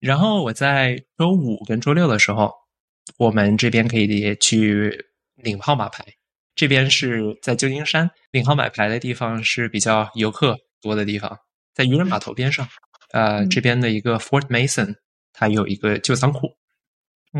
[0.00, 2.54] 然后我在周五跟周六的时候，
[3.18, 6.04] 我们这边可以去领号码牌。
[6.54, 11.38] 这边是在旧金山领号码牌的地方是比较游客多的地方，
[11.74, 12.66] 在渔人码头边上。
[13.12, 14.94] 呃，这边的一个 Fort Mason，
[15.32, 16.48] 它有一个旧仓库。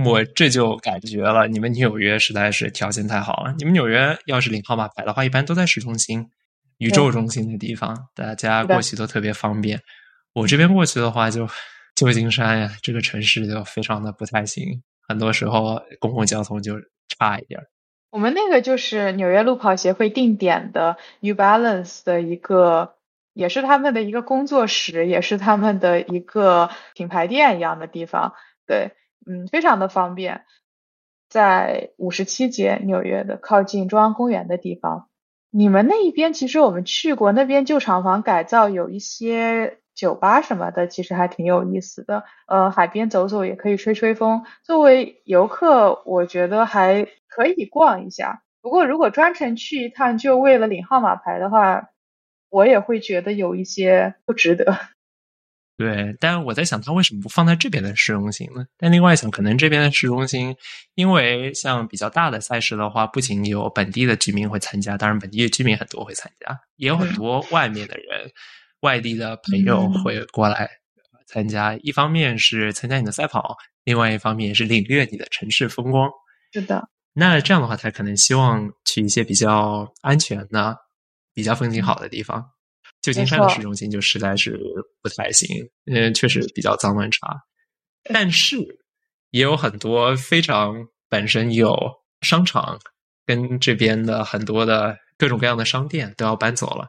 [0.04, 3.54] 我这就感觉了，你们纽约实在是条件太好了。
[3.56, 6.28] 你们纽约要是领号码牌的话，一般都在市中心、
[6.76, 9.80] 宇宙中心的地方，大家过去都特别方便。
[10.34, 11.48] 我这边过去的话，就
[11.94, 16.78] 旧金山呀，这个城市就非常的不太行，很多时候公共交通就
[17.18, 17.58] 差一点。
[18.10, 22.94] 我们那个就是纽约路跑协会定点的 New Balance 的一个，
[23.32, 28.34] 也是他们的一个工作室，也是他们的一个品牌店一样的地方，
[28.66, 28.92] 对。
[29.28, 30.44] 嗯，非常的方便，
[31.28, 35.08] 在五十七街纽约的靠近中央公园的地方。
[35.50, 42.22] 你们那一边其实我们去过，那边旧厂房改造有一些酒吧什么的，其实还挺有意思的。
[42.46, 44.44] 呃，海边走走也可以吹吹风。
[44.62, 48.42] 作为游客，我觉得还可以逛一下。
[48.62, 51.88] 不过如果专程去一趟就为了领号码牌的话，
[52.50, 54.78] 我也会觉得有一些不值得。
[55.78, 58.64] 对，但我在想，他为什么不放在这边的市中心呢？
[58.78, 60.56] 但另外想，可能这边的市中心，
[60.94, 68.32] 因为像比较大的赛事的话，不仅有本地的居民会参加，当然本地的居民很多会参加，也有很多外面的人、
[68.80, 70.68] 外地的朋友会过来
[71.26, 71.74] 参加。
[71.76, 76.10] 一方面是参加你的赛跑，另外一方面也是领略你的城市风光。
[76.52, 80.76] 是的，那这样的话，他可能希望去一些比较安全的、
[81.34, 82.44] 比较风景好的地方。
[83.02, 84.58] 旧金山的市中心就实在是
[85.00, 85.48] 不太行，
[85.84, 87.20] 嗯，确实比较脏乱差。
[88.04, 88.56] 但是
[89.30, 90.74] 也有很多非常
[91.08, 91.76] 本身有
[92.22, 92.78] 商场，
[93.24, 96.88] 跟这边的很多的各种各样的商店都要搬走了。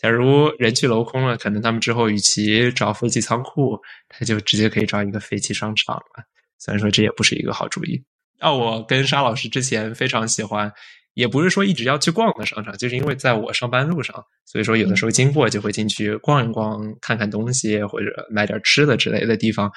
[0.00, 6.24] 假如人去楼空了，可能他们之后与其找废弃仓库，他就直接可以找一个废弃商场了。
[6.58, 8.02] 虽然说这也不是一个好主意。
[8.38, 10.72] 啊，我跟沙老师之前非常喜欢。
[11.14, 14.14] 也不是说一直要去逛的商场，就是因为在我上班路上，
[14.46, 19.70] 所以说有的时候经过就会进去逛一逛，看看东西或者买点吃的之类的地方。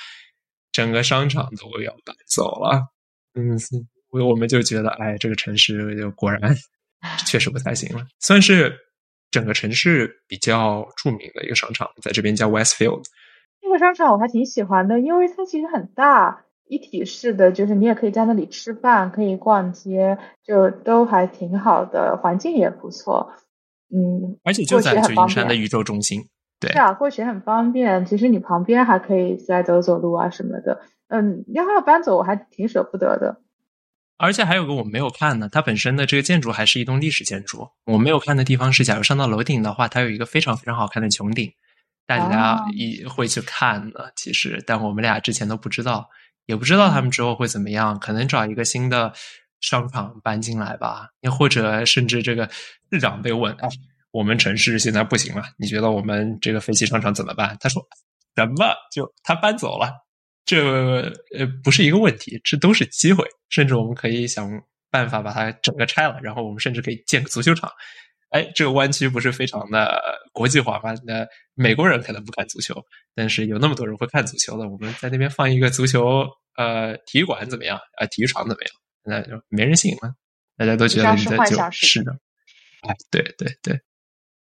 [0.71, 2.79] 整个商场都要搬走了，
[3.33, 3.57] 嗯，
[4.12, 6.55] 我我们就觉得，哎，这个城市就果然
[7.25, 8.05] 确实不太行了。
[8.19, 8.71] 算是
[9.34, 13.02] 整个城市比较著名的一个商场，在这边叫 Westfield，
[13.63, 23.34] 那个商场我还挺喜欢的，因为它其实很大，一体式的，就是你也可以在那里吃饭，可以逛街，就都还挺好的，环境也不错。
[23.89, 26.22] 嗯，而且就在旧金山的宇宙中心，
[26.60, 28.06] 对，是啊，过去很方便。
[28.06, 30.82] 其实你旁边还可以再走走路啊什么的。
[31.10, 33.42] 嗯，要要搬走，我还挺舍不得的。
[34.23, 37.67] 而且还有个我没有看的，它本身的这个建筑还是一栋历史建筑。
[37.83, 41.51] 我没有看的地方是，假如上到楼顶的话，它有一个非常非常好看的穹顶，
[42.07, 44.13] 大家一会去看的。
[44.15, 46.09] 其实，但我们俩之前都不知道，
[46.45, 49.13] 也不知道他们之后会怎么样，可能找一个新的。
[49.62, 52.49] 商场搬进来吧，又或者甚至这个
[52.91, 53.69] 市长被问啊，
[54.12, 57.55] 我们城市现在不行了，你觉得我们这个废弃商场怎么办？
[57.62, 57.81] 他说
[58.36, 60.03] 什么就他搬走了，
[60.45, 61.01] 这
[61.38, 64.49] 呃不是一个问题，这都是机会，甚至我们可以想
[64.89, 67.71] 办法把它整个拆了，然后我们甚至可以建个足球场。
[68.29, 70.01] 哎，这个湾区不是非常的
[70.32, 70.93] 国际化吗？
[71.06, 72.73] 那美国人可能不看足球，
[73.13, 76.27] 但是有那么多人会看足球的，我们在那边放一个足球
[76.58, 77.77] 呃体育馆怎么样？
[77.97, 78.73] 啊，体育场怎么样？
[79.06, 80.15] 那就没人信了，
[80.58, 82.12] 大家都觉得你在就是的，
[82.82, 83.79] 哎，对对对，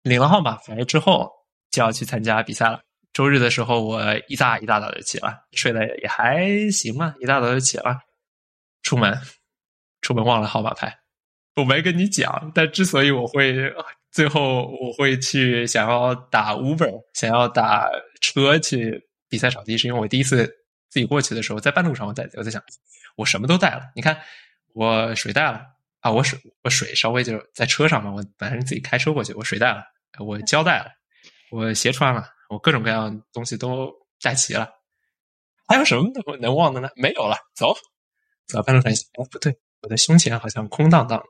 [0.02, 1.30] 领了号码牌之后
[1.70, 2.82] 就要去参加比赛了。
[3.16, 7.98] 周日的时候，我一大一大早就起了，睡得也还行嘛，一大早就起了，
[8.84, 9.18] 出门，
[10.02, 11.00] 出门忘了号码牌，
[11.56, 12.52] 我没跟你讲。
[12.54, 13.74] 但之所以我会
[14.12, 17.88] 最后我会去想要打 Uber，想要打
[18.20, 20.46] 车去比赛场地，是因为我第一次
[20.90, 22.62] 自己过去的时候，在半路上我在我在想，
[23.16, 24.20] 我什么都带了，你看。
[24.74, 25.62] 我水带了
[26.02, 29.86] 啊，我水我水稍微就在车上嘛，我本来是自己开车过去，我水带了，
[30.20, 30.92] 我胶带了，
[31.50, 34.70] 我鞋穿了，我各种各样东西都带齐了，
[35.68, 36.90] 还有什么能能忘的呢？
[36.96, 37.74] 没有了，走，
[38.48, 41.24] 走到半路上，哎不对，我的胸前好像空荡荡，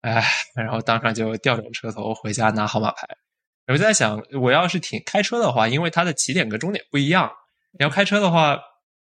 [0.00, 0.22] 哎，
[0.54, 3.06] 然后当场就调转车头回家拿号码牌。
[3.66, 7.30] 我就在想，我要是停开车的话，因为它的起点跟终点不一样，
[7.78, 8.58] 你要开车的话，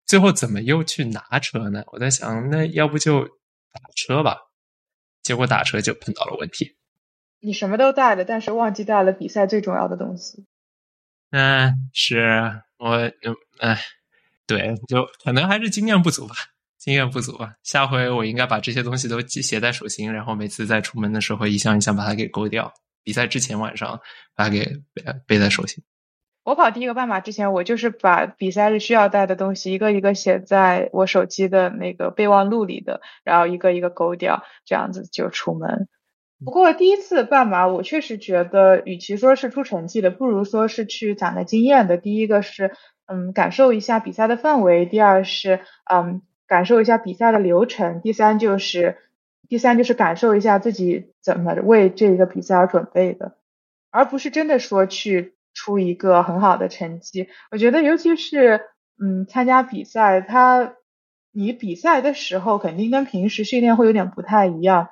[0.05, 1.83] 最后怎么又去拿车呢？
[1.87, 3.27] 我在想，那要不就。
[3.73, 4.35] 打车吧，
[5.23, 6.75] 结果打车就碰到了问题。
[7.39, 10.45] 你什么都带了，但是忘记带了比赛最重要的东西。
[11.31, 13.79] 嗯，是我，嗯，哎，
[14.45, 16.35] 对，就可能还是经验不足吧，
[16.77, 17.53] 经验不足吧。
[17.63, 22.71] 下回我应该把这些东西都记写在手心，然后每次在出门的时候一项一项把它给勾掉。
[23.03, 23.99] 比赛之前晚上
[24.35, 24.63] 把它给
[24.93, 25.83] 背背在手心。
[26.43, 35.87] 我跑第一个半马之前，我就是把比赛日需要带的东西一个一个写在我手机的那个备忘录里的，然后一个一个勾掉，这样子就出门。
[36.43, 41.97] 不过第一次半马，我确实觉得，与其说是出成绩的，不如说是去攒个经验的。
[41.97, 42.71] 第一个是，
[43.05, 45.59] 嗯，感受一下比赛的氛围；第二是，
[45.91, 48.97] 嗯，感受一下比赛的流程；第三就是，
[49.47, 53.35] 第三就是感受一下自己怎么为这个比赛而准备的，
[53.89, 55.35] 而不是真的说去。
[55.53, 58.61] 出一个很好的成绩，我觉得尤其是
[58.97, 60.75] 嗯参加比赛，他
[61.33, 64.87] 你比赛的时候肯定跟平时训练会有点不太一样。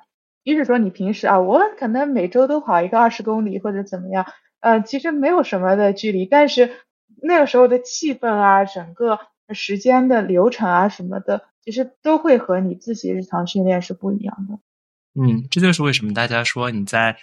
[0.50, 4.26] 即使说你平时啊，我可能每周都跑一个二十公里或者怎么样，
[4.58, 6.72] 呃，其实没有什么的距离，但是
[7.22, 9.20] 那个时候的气氛啊，整个
[9.54, 14.58] 时间的流程啊什么的，其实都会和你自己日常训练是不一样的。
[15.22, 17.16] 嗯，这就是为什么大家说你在。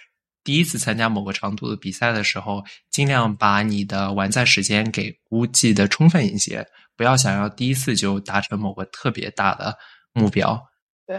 [0.44, 9.76] 第一次参加某个长度的比赛的时候，尽量把你的完赛时间给估计的充分一些，不要想要第一次就达成某个特别大的
[10.14, 10.58] 目标。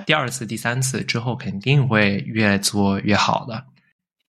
[0.06, 3.66] 第二次、第三次之后肯定会越做越好的。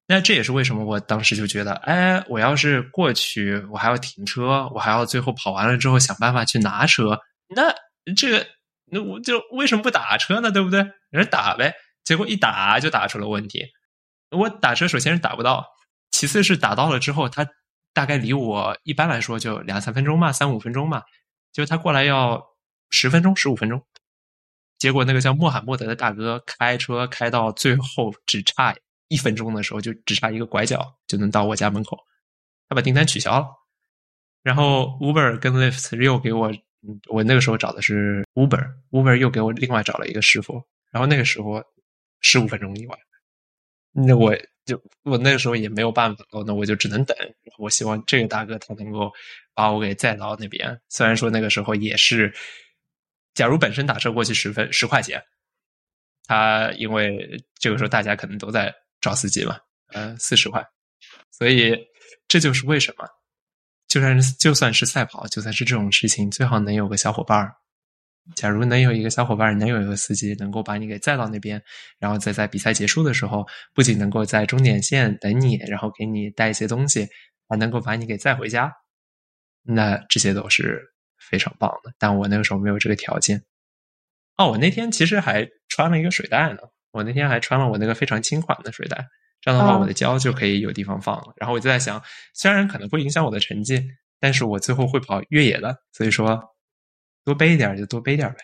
[0.07, 7.21] 那这也是为什么我当时就觉得，哎，我要是过去，我还要停车，我还要最后跑完了之后想办法去拿车。
[7.49, 7.73] 那
[8.15, 8.47] 这个，
[8.87, 10.51] 那我就为什么不打车呢？
[10.51, 10.85] 对不对？
[11.11, 13.65] 人打呗，结果一打就打出了问题。
[14.31, 15.65] 我打车首先是打不到，
[16.11, 17.47] 其次是打到了之后，他
[17.93, 21.03] 大概离我一般来说就两三分钟嘛，三五分钟嘛，
[21.53, 22.43] 就他过来要
[22.91, 23.81] 十分钟、十五分钟。
[24.81, 28.75] 结果那个叫穆罕默德的大哥开车开到最后只差
[29.07, 31.99] 一分钟的时候，就只差一个拐角就能到我家门口，
[32.69, 33.47] 他把订单取消了。
[34.43, 36.51] 然后 Uber 跟 Lyft 又给我，
[37.11, 41.63] 我那个时候找的是 Uber，Uber 又给我另外找了一个师傅，然后那个时候
[42.23, 42.99] 十五分钟以外。
[43.93, 44.35] 那我
[44.65, 47.15] 就我那个时候也没有办法了，那我就只能等。
[47.59, 49.13] 我希望这个大哥他能够
[49.53, 50.81] 把我给载到那边。
[50.89, 52.33] 虽然说那个时候也是，
[53.41, 55.19] 假如本身打车过去十分十块钱，
[56.27, 58.71] 他因为这个时候大家可能都在
[59.01, 59.57] 找司机嘛，
[59.95, 60.63] 呃，四十块。
[61.31, 61.75] 所以
[62.29, 63.09] 这就是为什么，
[63.89, 67.55] 就算是就算是赛跑，就算是这种事情，最好能有个小伙伴儿。
[68.37, 71.63] 假如能有一个小伙伴，能有一个司机，能够把你给载到那边，
[71.99, 77.09] 然后再在比赛结束的时候，不仅能够在终点线等你，然后给你带一些东西，
[77.49, 78.71] 还能够把你给载回家。
[79.63, 80.93] 那这些都是
[81.31, 81.93] 非常棒的。
[81.99, 83.45] 但我那个时候没有这个条件。
[84.37, 86.59] 哦，我那天其实还穿了一个水袋呢。
[86.93, 89.07] 我那天还穿了我那个非常轻款的水袋，
[89.41, 91.33] 这样的话我的胶就可以有地方放了。
[91.37, 92.03] 然后我就在想，
[92.35, 93.81] 虽然可能会影响我的成绩，
[94.19, 96.57] 但是我最后会跑越野的，所以说
[97.25, 98.39] 多背一点就多背点呗。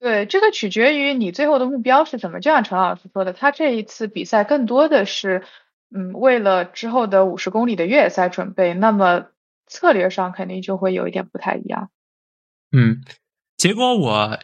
[0.00, 2.40] 对，这个取决于你最后的目标是什么。
[2.40, 5.42] 就像陈老师说的，他这一次比赛更多的是，
[5.94, 8.72] 嗯，为了之后的五十公里的越野赛准备。
[8.72, 9.26] 那么
[9.72, 11.90] 策略上肯定就会有一点不太一样。
[12.70, 13.02] 嗯，
[13.56, 14.38] 结果我。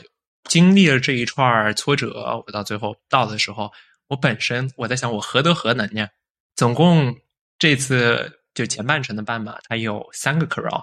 [0.44, 3.70] 经历了这一串挫折，我到最后到的时候，
[4.06, 6.08] 我本身我在想，我何德何能呢？
[6.56, 7.14] 总共
[7.58, 10.82] 这次就前半程的半马，它有三个 crawl，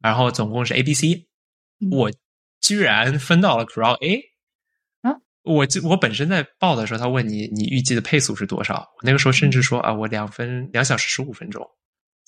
[0.00, 1.28] 然后总共是 A、B、C，
[1.92, 2.10] 我
[2.60, 4.20] 居然分到了 crawl A。
[5.02, 5.14] 啊，
[5.44, 8.90] 我我本身在报的时候，他问你你预计的配速是多少？
[8.96, 11.70] 我那个时候甚至说啊，我两分两小时十五分钟，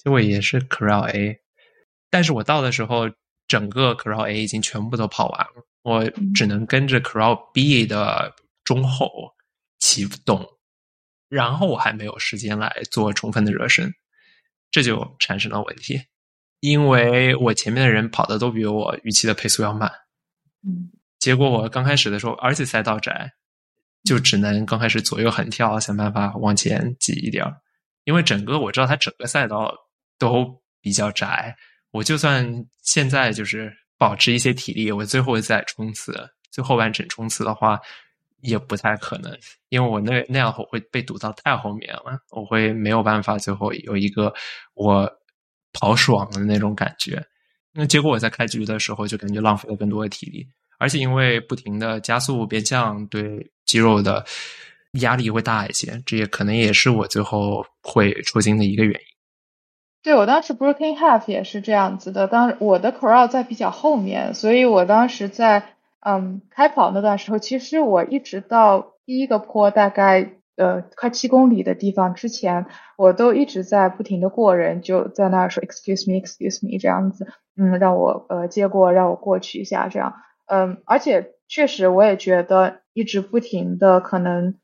[0.02, 1.38] 结果也是 crawl A，
[2.10, 3.08] 但是我到的时候，
[3.46, 5.64] 整个 crawl A 已经全部都跑完了。
[5.82, 8.34] 我只能跟着 crawl B 的
[8.64, 9.32] 中后
[9.78, 10.46] 启动，
[11.28, 13.92] 然后我还没有时间来做充分的热身，
[14.70, 16.00] 这就产生了问题，
[16.60, 19.90] 因为我前面的人跑的都比我预期的配速要慢，
[20.66, 23.32] 嗯，结果我刚开始的时候，而且赛道窄，
[24.04, 27.56] 就只能刚开始左右横跳，想办法往前挤一点儿。
[28.04, 29.72] 因为整个我知道它整个赛道
[30.22, 31.54] 都比较窄，
[31.90, 32.46] 我就算
[32.82, 33.72] 现在就是。
[33.98, 36.12] 保持一些体力，我最后再冲刺，
[36.50, 37.78] 最后完整冲刺的话，
[38.40, 39.32] 也不太可能，
[39.68, 44.34] 因为我那那样我会被堵到太后面了，我会没有办法最后有一个
[44.74, 45.08] 我
[45.72, 47.24] 跑爽的那种感觉。
[47.72, 50.44] 那结果我在开局的时候就感觉浪费了更多的体力，
[50.80, 54.26] 而且因为不停的加速变向，对肌肉的
[54.94, 59.11] 压力会大一些，这也可能也是我最后会抽筋的一个原因。
[60.02, 65.62] 对我当时 Broken Half 也是这样子的，当我的 Crawl 在比较后面，所以我当时在
[66.00, 80.14] 嗯开跑那段时候，其实我一直到第一个坡大概呃快七公里的地方之前，我都一直在不停的过人，就在那儿说 Excuse me, Excuse me 这样子，嗯让我呃接过，让我过去一下这样，
[80.46, 84.56] 嗯而且确实我也觉得一直不停的可能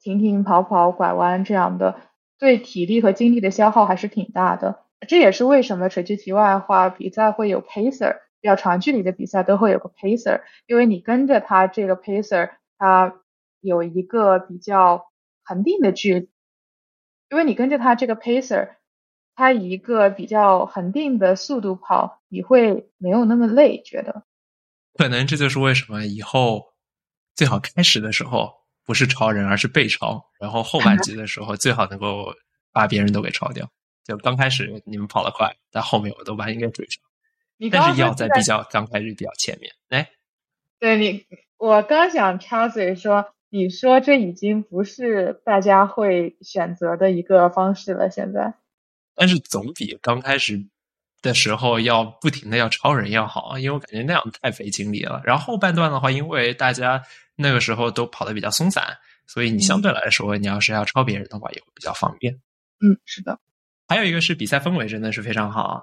[0.00, 1.96] 停停跑跑拐弯这样的。
[2.42, 13.14] 对体力和精力的消耗还是挺大的，这也是为什么扯句题外话，比赛会有 pacer，比较长距离的比赛都会有个 pacer，因为你跟着他这个 pacer，他
[13.60, 15.12] 有一个比较
[15.44, 16.30] 恒定的距离，
[17.30, 18.70] 因为你跟着他这个 pacer，
[19.36, 24.24] 他以一个比较恒定的速度跑，你会没有那么累，觉得。
[24.94, 26.72] 可能这就是为什么以后
[27.36, 28.61] 最好开始的时候。
[28.84, 30.24] 不是超人，而是被超。
[30.40, 32.34] 然后后半集的时候，最好能够
[32.72, 33.70] 把别人都给超掉。
[34.04, 37.00] 就刚开始你们跑得快，但后面我都把你给追上。
[37.70, 39.72] 但是要在比较刚开始比较前面。
[39.90, 40.10] 哎，
[40.80, 41.24] 对你，
[41.56, 48.10] 我刚想插嘴说，你说这已经不是大家会选择的一个方式了。
[48.10, 48.54] 现在，
[49.14, 50.66] 但是总比刚开始
[51.20, 55.22] 的时候要不停的要超人要好，因为我感觉那样太费精力了。
[55.24, 57.00] 然后后半段的话，因为大家。
[57.36, 62.32] 那个时候都跑得比较松散，所以你相对来说，你要是要超别人的话，也会比较方便。
[62.80, 63.38] 嗯，是的。
[63.88, 65.82] 还有一个是比赛氛围真的是非常好。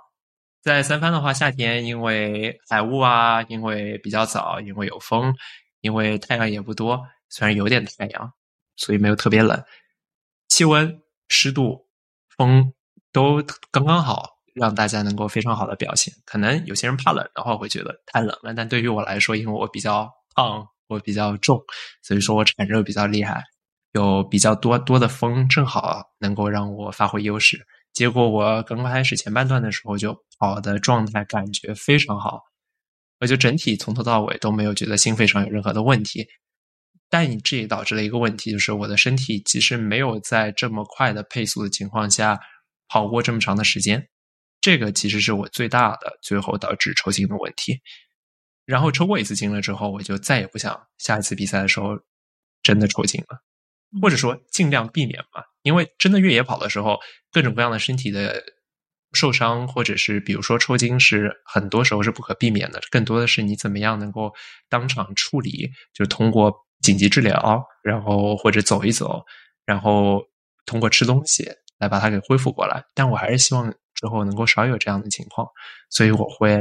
[0.61, 5.33] 在三藩的话，夏天因为海雾啊，因为比较早，因为有风，
[5.81, 8.33] 因为太阳也不多，虽然有点太阳，
[8.75, 9.63] 所以没有特别冷。
[10.49, 11.87] 气温、湿度、
[12.35, 12.73] 风
[13.11, 13.41] 都
[13.71, 16.13] 刚刚好，让大家能够非常好的表现。
[16.25, 20.67] 可能有些人怕冷的话，会觉得太冷了，但对于我来说，因为我比较胖。
[20.89, 21.63] 我比较重，
[22.01, 23.43] 所以说我产热比较厉害，
[23.93, 27.65] 有比较多多的风，正好能够让我发挥优势。
[27.93, 32.41] 结果我刚开始前半段的时候就跑的状态感觉非常好，
[33.19, 36.27] 我就整体从头到尾都没有觉得心肺上有任何的问题。
[37.11, 42.39] 但这也导致了一个问题，就是我的身体其实没有在这么快的配速的情况下
[42.87, 44.07] 跑过这么长的时间，
[44.61, 47.79] 这个其实是我最大的最后导致抽筋的问题。
[48.69, 51.97] 然后抽过一次筋了之后，我就再也不想下一次比赛的时候
[52.61, 53.41] 真的抽筋了，
[53.99, 55.43] 或者说尽量避免吧。
[55.63, 56.99] 因为真的越野跑的时候，
[57.31, 58.43] 各种各样的身体的
[59.13, 62.79] 受伤，或者是比如说抽筋，是很多时候是不可避免的。
[62.91, 64.31] 更多的是你怎么样能够
[64.69, 69.25] 当场处理，就通过紧急治疗，然后或者走一走，
[69.65, 70.23] 然后
[70.67, 72.85] 通过吃东西来把它给恢复过来。
[72.93, 75.47] 但我还是希望之后能够少有这样的情况，
[75.89, 76.59] 所以我会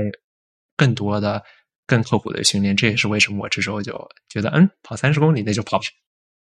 [0.74, 1.44] 更多的。
[1.88, 5.80] 更刻苦的训练，这也是为什么我这时候就觉得，嗯，跑三十公里那就跑。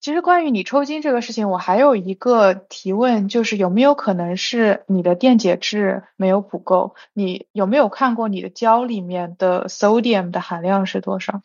[0.01, 6.95] 其实关于你抽筋这个事情，我还有一个提问，就是有没有可能是你的电解质没有补够？
[7.13, 11.43] 你有没有看过你的胶里面的 sodium 的含量是多少？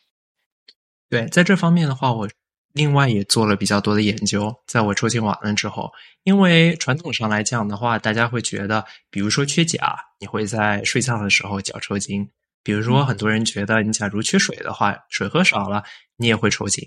[1.09, 2.29] 对，在这方面的话，我
[2.73, 4.55] 另外也做了比较多的研究。
[4.67, 5.91] 在我抽筋完了之后，
[6.23, 12.27] 因为传统上来讲的话，大家会觉得，比如说缺钾，你会在睡觉的时候脚抽筋；
[12.63, 15.83] 比如说很多人觉得，你假如缺水的话，水喝少了，
[16.17, 16.83] 你也会抽筋。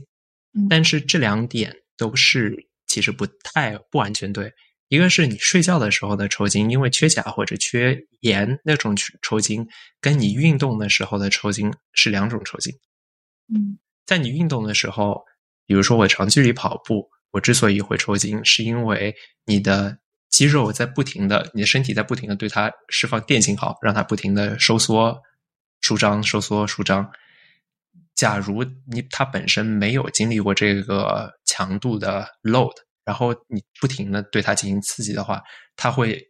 [0.71, 4.53] 但是这两点都是其实不太不完全对。
[4.89, 9.67] 一个是你睡觉的时候的抽筋，因为缺钾或者缺盐那种抽筋，
[10.01, 12.73] 跟你运动的时候的抽筋是两种抽筋。
[13.53, 15.25] 嗯，在你运动的时候，
[15.67, 19.15] 比如说我长距离跑步，我之所以会抽筋，是因为
[19.45, 19.99] 你的
[20.31, 25.21] 肌肉在不停的，你的身体在不停的对它释放电信号，让它不停的收缩、
[25.87, 27.09] 舒张、收缩、舒张。
[28.17, 32.73] 假如你它本身没有经历过这个强度的 load，
[33.05, 35.41] 然后你不停的对它进行刺激的话，
[35.77, 36.21] 它会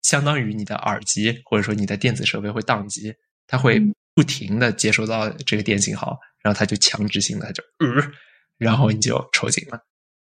[0.00, 3.12] 相当于你的耳机或者说你的电子设备会宕机，
[3.46, 3.78] 它会
[4.14, 8.10] 不停的接收到这个电信号，然后它就强制性的就呃，
[8.56, 9.78] 然后你就抽筋了，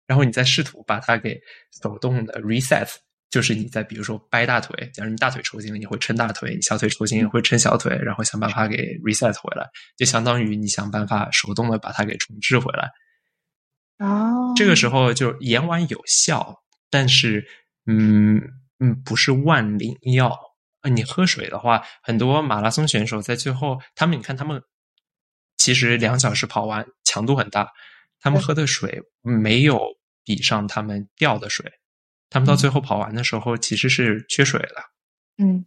[0.06, 1.40] 然后你再试图把它给
[1.82, 2.88] 手动的 reset。
[3.30, 12.90] 就是你在比如说掰大腿，假如你大腿抽筋了，你会抻大腿；你小腿抽筋会抻小腿，然后想办法给 reset 回来，就相当于你想办法手动的把它给重置回来。
[13.98, 17.46] 哦，这个时候就延缓有效，但是
[17.86, 18.42] 嗯
[18.80, 20.36] 嗯不是万灵药。
[20.90, 24.60] 你喝水的话，很多马拉松选手在最后，他们你看他们
[25.58, 27.70] 其实两小时跑完，强度很大，
[28.18, 29.78] 他们喝的水没有
[30.24, 31.70] 比上他们掉的水。
[32.30, 34.90] 他们到最后跑完的时候，其实是缺水了，
[35.36, 35.66] 嗯，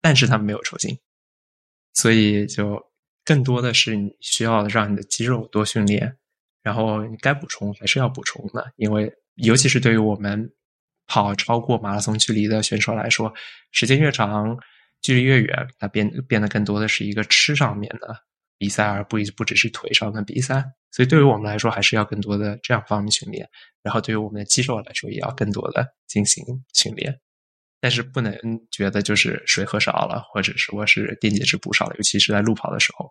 [0.00, 0.98] 但是他们没有抽筋，
[1.94, 2.84] 所以就
[3.24, 6.18] 更多的是你需要让你的肌肉多训练，
[6.62, 10.52] 然后你该补充还是要补充的，因为尤其是对于我们
[11.06, 13.32] 跑超过马拉松距离的选手来说，
[13.70, 14.58] 时间越长，
[15.00, 18.24] 距离越远，它变变得更多的是一个吃上面的
[18.62, 20.64] 比赛，而不不只是腿上的比赛。
[20.92, 23.48] 所以对于我们来说，还是要更多的这样方面训练。
[23.82, 27.18] 然后对于我们的肌肉来说，也要更多的进行训练。
[27.80, 28.32] 但是不能
[28.70, 33.10] 觉得就是水喝少了，或者说是电解质补少了，尤其是在路跑的时候，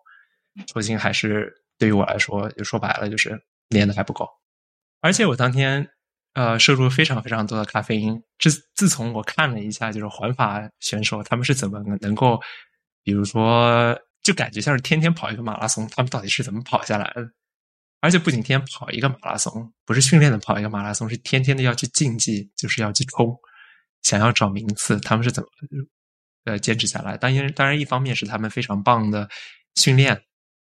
[0.66, 3.38] 抽筋还是对于我来说，就说白了就是
[3.68, 4.26] 练的还不够。
[5.02, 5.86] 而且我当天
[6.32, 8.22] 呃摄入非常非常多的咖啡因。
[8.38, 12.40] 自自从我看了一下，就是环法选手他们是怎么能够，
[13.02, 17.28] 比如说就感觉像是天天跑一个马拉松，他们到底是怎么跑下来的？
[18.00, 23.32] 而且不仅天天跑一个马拉松，不是训练的跑一个马拉松，是天天的要去竞技，就是要去冲，
[24.02, 24.98] 想要找名次。
[25.00, 25.48] 他们是怎么
[26.44, 27.16] 呃坚持下来？
[27.16, 29.28] 当然，当然，一方面是他们非常棒的
[29.76, 30.14] 训练，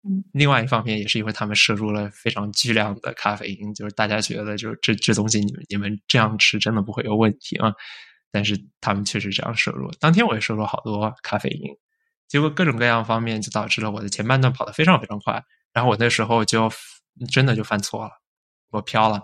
[0.02, 7.72] 嗯，另外一方面也是因为他们摄入了非常巨量的咖啡因，就是大家觉得就是这这东西你们你们这样吃真的不会有问题啊？
[8.32, 9.88] 但是他们确实这样摄入。
[10.00, 11.70] 当天我也摄入好多咖啡因，
[12.30, 16.72] 结果各种各样方面就导致了我的前半段跑得非常非常快，然后我那时候就。
[17.30, 18.10] 真的就犯错了，
[18.70, 19.20] 我飘了。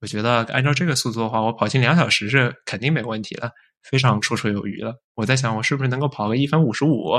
[0.00, 3.50] 我觉得按照这个速度的话，我跑进两小时是肯定没问题的，
[3.82, 4.94] 非常绰绰有余了。
[5.14, 7.18] 我在想，我是不是能够跑个一分五十五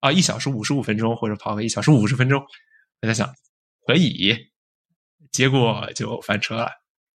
[0.00, 2.42] 啊，一小时五十五分钟，或者跑个一小时五十分钟？
[3.02, 3.32] 我在想
[3.86, 4.34] 可以，
[5.30, 6.70] 结果就翻车了。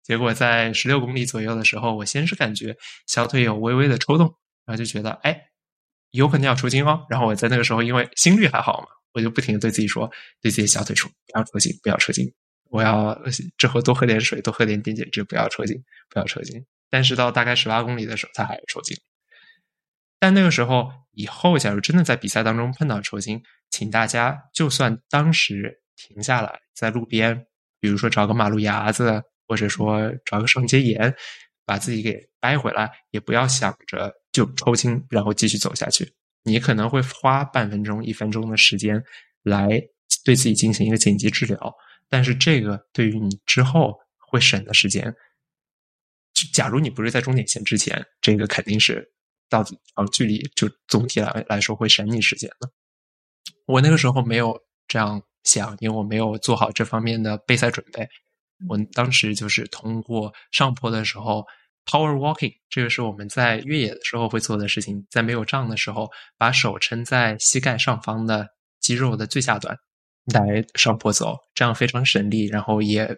[0.02, 2.74] 结果在十六公里左右的时候，我先是感觉
[3.06, 4.26] 小腿有微微的抽动，
[4.64, 5.40] 然后就觉得哎，
[6.11, 7.04] 有可能要抽筋哦。
[7.08, 8.88] 然后我在那个时候，因为心率还好嘛。
[9.12, 10.08] 我就不停的对自己说，
[10.40, 12.32] 对自己小腿说，不要抽筋，不要抽筋。
[12.70, 13.20] 我要
[13.58, 15.76] 之后多喝点水，多喝点电解质，不要抽筋，
[16.08, 16.64] 不要抽筋。
[16.88, 18.96] 但是到大概十八公里的时候，他还是抽筋。
[20.20, 27.46] 但那个时候以后，假如真的在比赛当中碰到抽筋，请大家就算当时停下来，在路边，
[27.80, 31.12] 比如说找个马路牙子，或者说找个上街沿，
[31.64, 36.12] 把自己给掰回来，也不要想着就抽筋，然后继续走下去。
[36.43, 39.03] 你可能会花半分钟、一分钟的时间
[39.43, 39.68] 来
[40.24, 41.74] 对自己进行一个紧急治疗，
[42.09, 45.14] 但是这个对于你之后会省的时间，
[46.33, 49.12] 就假如你不是在终点线之前，这个肯定是
[49.51, 52.70] 到长距离就总体来来说会省你时间的。
[53.66, 54.59] 我那个时候没有
[54.89, 58.09] 这样想，因为我没有做好这方面的备赛准备。
[58.68, 61.45] 我当时就是通过上坡的时候。
[61.87, 65.05] Power walking，这个是我们在越野的时候会做的事情。
[65.11, 66.09] 在没有杖的时候，
[66.39, 68.49] 把手撑在膝盖上方的
[68.81, 69.76] 肌肉的最下端
[70.26, 73.16] 来上坡走，这样非常省力，然后也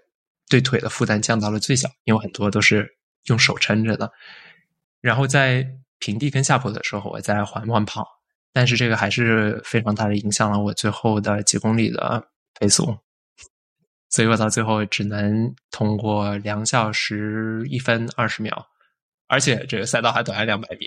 [0.49, 2.89] 对腿的负担降到了最小，因为很多都是
[3.25, 4.11] 用手撑着的。
[5.01, 5.67] 然后在
[5.99, 8.07] 平地跟下坡的时候，我再缓缓跑，
[8.53, 12.27] 但是这个还是非常大的影响了我最后的几公里的
[12.59, 12.97] 配速。
[14.13, 18.65] 所以我到最后只能通过两小时一分二十秒，
[19.27, 20.87] 而且这个赛道还短了两百米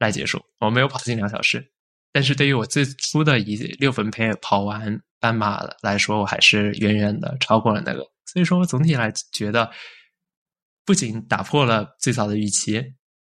[0.00, 0.44] 来结束。
[0.58, 1.64] 我没有跑进两小时，
[2.12, 8.04] 但是对于我最初的一六分配跑完半马来说，我还是远远的超过了那个。
[8.24, 9.70] 所以说我总体来觉得，
[10.84, 12.84] 不仅打破了最早的预期，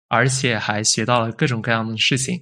[0.08, 2.42] 而且还学到了各种各样的事情。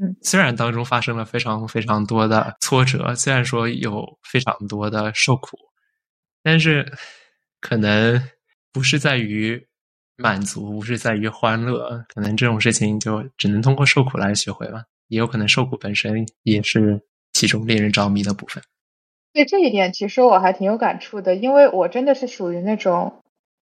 [0.00, 5.58] 嗯，虽然当中发生了非常非常多的挫折，虽然说有非常多的受苦。
[6.42, 6.92] 但是，
[7.60, 8.20] 可能
[8.72, 9.68] 不是在于
[10.16, 14.84] 满足，不是在于欢乐，可能这种事情就只能通过受苦来学会吧。
[15.06, 18.62] 也有可能受苦本身也是其中令人着迷的部分。
[19.32, 23.22] 对这一点，其实我还挺有感触的，因为我真的是属于那种，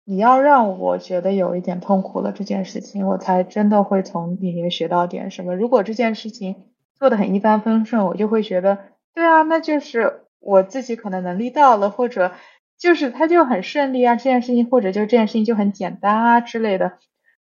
[0.03, 5.55] 你要让我觉得有一点痛苦了这件事情，我才真的会从里面学到点什么。
[5.55, 6.55] 如果这件事情
[6.97, 8.79] 做的很一帆风顺，我就会觉得，
[9.13, 12.31] 对啊，那就是我自己可能能力到了，或者。
[12.83, 16.99] 就是他就很顺利啊，这件事情或者就这件事情就很简单啊之类的。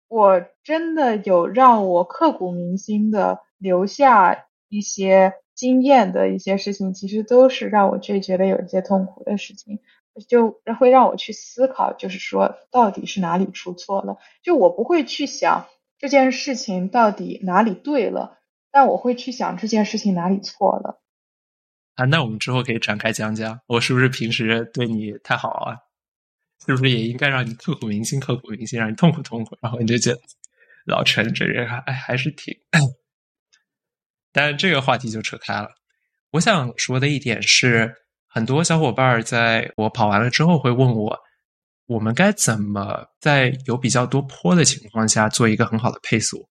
[0.08, 9.78] 我真的有让我刻骨铭心的留下一些经验的一些事情，其实都是让我最觉得有一些痛苦的事情，
[10.26, 14.16] 就会让我去思考，就是说到底是哪里出错了。
[14.42, 15.66] 就我不会去想
[16.00, 18.38] 这件事情到底哪里对了，
[18.72, 20.98] 但我会去想这件事情哪里错了。
[21.98, 25.74] 啊，那我们之后可以展开讲讲，我是不是平时对你太好啊？
[26.64, 29.58] 是不是也应该让你刻骨铭心、刻骨铭心，让你痛苦痛苦？
[29.60, 30.20] 然后你就觉得
[30.86, 32.56] 老陈这人还哎还是挺……
[34.32, 35.70] 但是这个话题就扯开了。
[36.30, 37.92] 我想说的一点是，
[38.28, 41.18] 很多小伙伴在我跑完了之后会问我，
[41.86, 46.48] 我们该怎么在有比较多坡的情况下做一个很好的配速？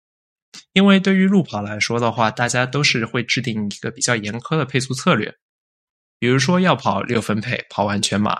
[0.72, 5.34] 因为对于路跑来说的话，大家都是会制定一个比较严苛的配速策略。
[6.18, 8.38] 比如说要跑六分配，跑完全马，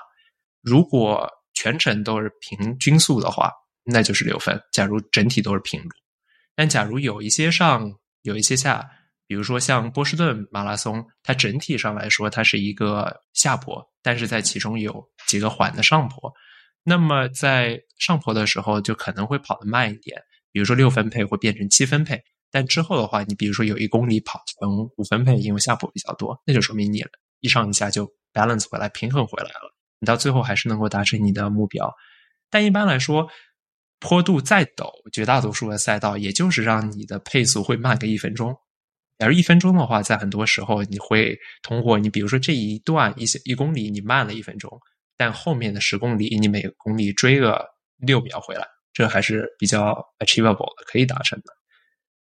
[0.61, 3.51] 如果全程都是平均速的话，
[3.85, 4.61] 那就是六分。
[4.73, 5.89] 假如整体都是平路，
[6.55, 7.91] 但假如有一些上，
[8.23, 8.89] 有一些下，
[9.27, 16.33] 比如说像波士顿马拉松，它整体上来说它是一个下坡，但是在其中有几个缓的上坡，
[16.85, 20.23] 那么在上坡的时候就可能会跑得慢一点。
[20.53, 22.21] 比如说六分配会变成七分配，
[22.51, 27.03] 但之后的话，你比如说有一公里跑成五分配，因为下坡比较多，那就说明你
[27.41, 31.93] 一上一下就 balance 回来，平衡回来了，你到最后还是能够达成你的目标。
[32.51, 33.29] 但一般来说，
[34.01, 38.57] 坡度再陡，绝大多数的赛道也就是让你的配速会慢个一分钟。
[39.19, 44.81] 假如一分钟的话，在很多时候你会通过你比如说这一段一些一公里你慢了一分钟，
[45.17, 47.65] 但后面的十公里你每公里追个
[47.99, 48.67] 六秒回来。
[48.93, 51.53] 这还是比较 achievable 的，可以达成的。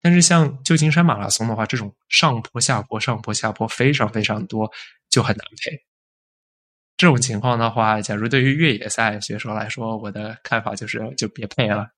[0.03, 4.71] 但是像旧金山马拉松的话，这种上坡下坡、上坡下坡非常非常多，
[5.09, 5.85] 就很难配。
[6.97, 11.89] 这种情况的话，假如对于越野赛选手来说，我的看法就是就别配了，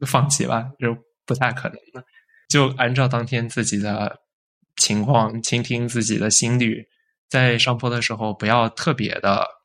[0.00, 0.96] 就放弃吧，就
[1.26, 2.04] 不太可能的。
[2.48, 4.20] 就按照当天自己的
[4.76, 6.86] 情况，倾听自己的心率，
[7.28, 9.57] 在上坡的时候不要特别的。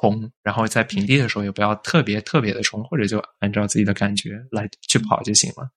[0.00, 5.68] 冲，然后在平地的时候也不要特别特别的冲，或者就按照自己的感觉来去跑就行了。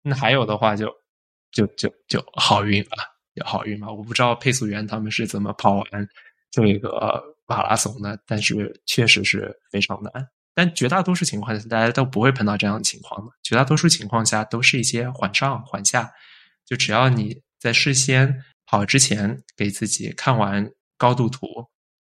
[0.00, 0.90] 那还有的话，就
[1.52, 2.96] 就就就好运吧，
[3.34, 3.92] 就好运吧。
[3.92, 6.08] 我不知道配速员他们是怎么跑完
[6.50, 10.12] 这个马拉松的，但是确实是非常难。
[10.54, 13.32] 但绝大多数情况下，大家都不会碰到这样的情况的。
[13.42, 16.10] 绝大多数情况下都是一些缓上缓下，
[16.64, 21.46] 就只要你在事先跑之前给自己看完高度图。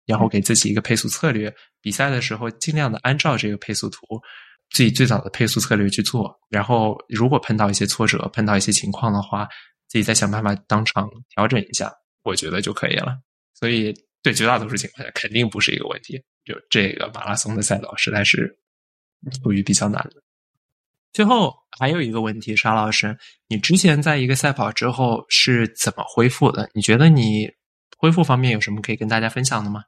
[0.05, 3.99] 然后给自己一个配速策略，比赛的时候尽量的按照这个配速图，
[4.71, 6.33] 自己最早的配速策略去做。
[6.49, 9.47] 然后如果碰到一些挫折，碰到一些情况的话，
[9.87, 11.91] 自己再想办法当场调整一下，
[12.23, 13.17] 我觉得就可以了。
[13.53, 16.21] 所以对绝大多数情况下肯定不是一个问题。
[16.43, 18.57] 就这个马拉松的赛道实在是
[19.41, 20.21] 处于比较难的。
[21.13, 23.15] 最后还有一个问题，沙老师，
[23.47, 26.69] 你之前在一个赛跑之后是怎么恢复的？
[26.73, 27.47] 你觉得你
[27.97, 29.83] 恢复方面有什么可以跟大家分享的吗？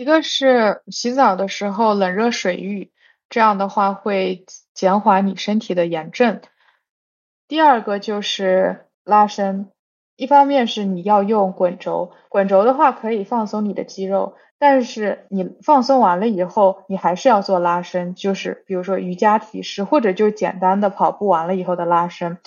[0.00, 2.90] 一个是洗澡的时候冷热水浴，
[3.28, 6.40] 这样的话会减缓你身体的炎症。
[7.46, 9.68] 第二个就是拉伸，
[10.16, 22.38] 一方面是你要用滚轴，滚轴的话可以放松你的肌肉，但是你放松完了以后，你还是要做拉伸，就是比如说瑜伽体式，或者就简单的跑步完了以后的拉伸。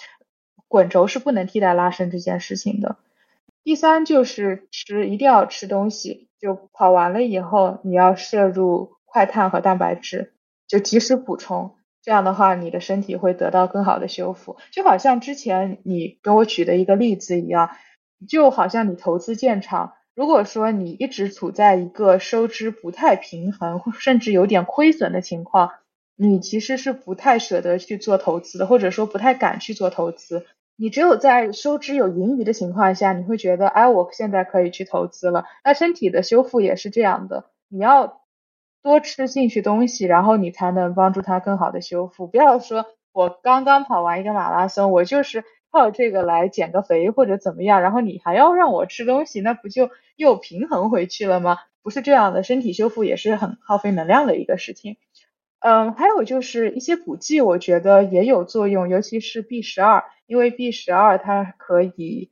[0.67, 2.95] 滚轴是不能替代拉伸这件事情的。
[3.63, 6.27] 第三就是吃，一定要吃东西。
[6.39, 10.33] 就跑完了以后，你要摄入快碳和蛋白质，
[10.67, 11.75] 就及时补充。
[12.01, 14.57] 这样的话，你的身体会得到更好的修复。
[14.71, 17.69] 就好像之前你跟我举的一个例子一样，
[18.27, 25.71] 就好像你投资建厂，如果说你一直处在一个收支不太平衡，甚至有点亏损的情况，
[26.17, 30.45] 你其实是不太舍得去做投资的，或者说不太敢去做投资。
[30.75, 35.45] 你只有在收支有盈余的情况下，你会觉得，哎，我现在可以去投资了。
[35.63, 38.21] 那身体的修复也是这样的，你要
[38.81, 42.27] 多吃进去东西，然后你才能帮助它更好的修复。
[42.27, 49.89] 不要说我刚刚跑完一个马拉松，我就是靠这个来减个肥或者怎么样，然后你还要让我吃东西，那不就？
[50.15, 51.57] 又平衡回去了吗？
[51.81, 54.97] 不是这样的，身体修复也是很耗费能量的一个事情。
[55.63, 62.31] 嗯，还有就是一些补剂，我觉得也有作用，尤其是 B 十二，因为 B 十二它可以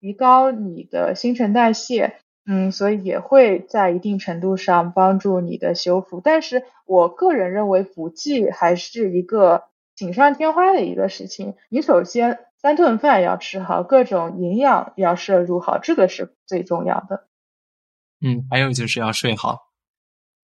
[0.00, 6.20] 提高你的新陈代谢，嗯，所以也会在一定程度上帮助你的修复。
[6.22, 9.64] 但是我个人认为补剂还是一个
[9.96, 11.56] 锦上添花的一个事情。
[11.68, 12.38] 你首先。
[12.60, 17.28] 三顿饭要吃好，各种营养要摄入好，这个是最重要的。
[18.20, 19.67] 嗯，还有就是要睡好。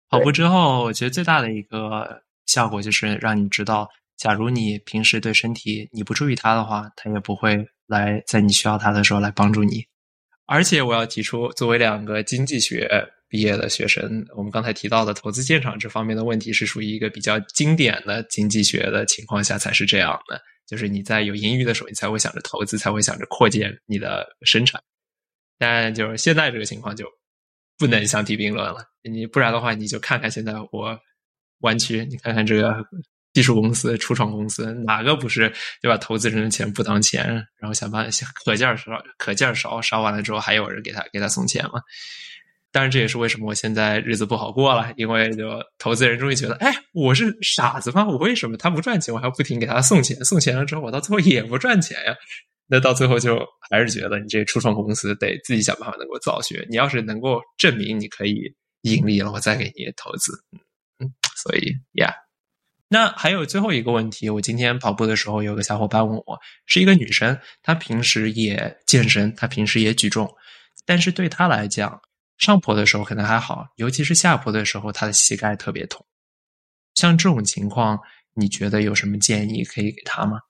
[0.08, 9.84] 跑步之后，我觉得最大的一个效果就是让你知道，假如你平时对身体你不注意它的话，它也不会来在你需要它的时候来帮助你。
[10.46, 12.88] 而且我要提出，作为两个经济学
[13.28, 20.40] 毕业的学生，我们刚才提到的投资建厂这方面的问题，是属于一个比较经典的经济学的情况下才是这样的。
[20.66, 24.80] 就是你在有盈余的时候，你才会想着投资，才会想着扩建你的生产。
[25.58, 27.06] 但就是现在这个情况就
[27.78, 28.84] 不能相提并论了。
[29.02, 30.98] 你不然的话，你就看看现在我
[31.60, 32.76] 湾区，你看看这个
[33.32, 35.52] 技术公司、初创公司，哪个不是
[35.82, 35.96] 对吧？
[35.98, 37.26] 投资人的钱不当钱，
[37.58, 41.80] 然后想办法可劲儿烧，可劲儿烧，烧完了之后还有人给他给他送钱嘛？
[42.70, 48.04] 当然，这也是为什么我现在日子不好过了，因为就投资人终于觉得，哎，我是傻子吗？
[48.04, 50.16] 我为什么他不赚钱，我还要不停给他送钱？
[50.24, 52.14] 送钱了之后，我到最后也不赚钱呀？
[52.66, 53.38] 那到最后就
[53.70, 56.66] 还是觉得你这初创公司得自己想办法能够造血。
[56.70, 60.32] 你要是能够证明你可以盈利了，我再给你投资。
[60.98, 62.12] 嗯，所以呀，
[62.88, 70.32] 那还有最后一个问题，我今天跑步的时候，有个小伙伴问我，是一个女生，她平时也健身，她平时也举重，
[70.86, 72.00] 但是对她来讲。
[72.36, 76.04] 上坡的时候可能还好，尤其是下坡的时候，她的膝盖特别痛。
[76.94, 77.96] 像这种情况，
[78.34, 80.40] 你觉得有什么建议可以给她吗？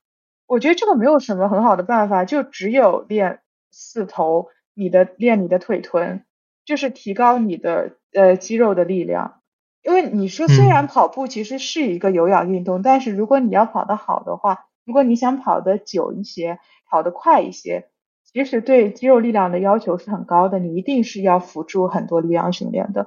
[0.47, 3.41] 我觉得这个没有什么很好的办法，就只有练
[3.71, 6.25] 四头，你的练你的腿臀，
[6.65, 9.41] 就是提高你的呃肌肉的力量。
[9.83, 17.89] 因为你说虽然跑步其实是一个有氧运动，但是如果你要跑得好的话，如果你想跑得久一些，跑得快一些。
[18.25, 23.07] 其实对肌肉力量的要求是很高的，你一定是要辅助很多力量训练的。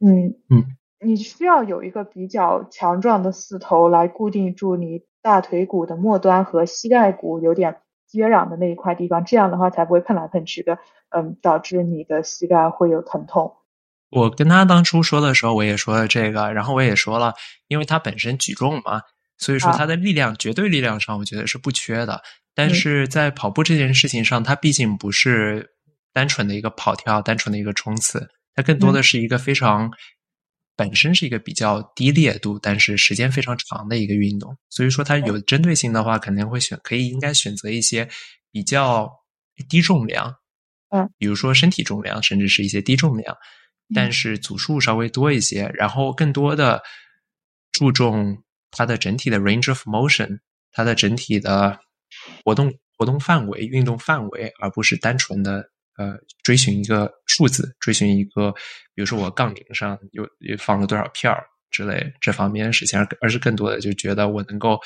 [0.00, 10.78] 嗯嗯，你需要有一个比较强壮的四头来固定住你大腿骨的末端和膝盖骨有点接壤的那一块地方，这样的话才不会碰来碰去的，
[11.10, 13.56] 嗯，导致你的膝盖会有疼痛。
[14.10, 17.34] 我跟他当初说的时候，我也说了这个，然后我也说了，
[17.68, 19.02] 因为他本身举重嘛，
[19.38, 22.20] 所以说他的力量绝对力量上，我觉得是不缺的。
[22.52, 25.70] 但是在跑步这件事情上，他毕竟不是
[26.12, 29.92] 单纯的一个跑跳，单纯的一个冲刺，它更多的是一个非常
[30.80, 34.56] 本身是一个比较低烈度，但是时间非常长的一个运动。
[34.70, 38.08] 所以说，它有针对性的话，肯定会选可以应该选择一些
[38.50, 39.10] 比较
[39.68, 40.34] 低重量，
[40.88, 43.36] 嗯，比如说身体重量，甚至是一些低重量，
[43.94, 46.80] 但是组数稍微多一些，然后更多的
[47.72, 50.38] 注重它的整体的 range of motion，
[50.72, 51.78] 它的整体的。
[52.44, 58.52] 活动活动范围、运动范围，而不是单纯的呃追寻一个数字，追寻一个，
[58.94, 64.78] 比如说我杠铃上有有放了多少片儿之类这方面的事情，而而是更多的就觉得我能够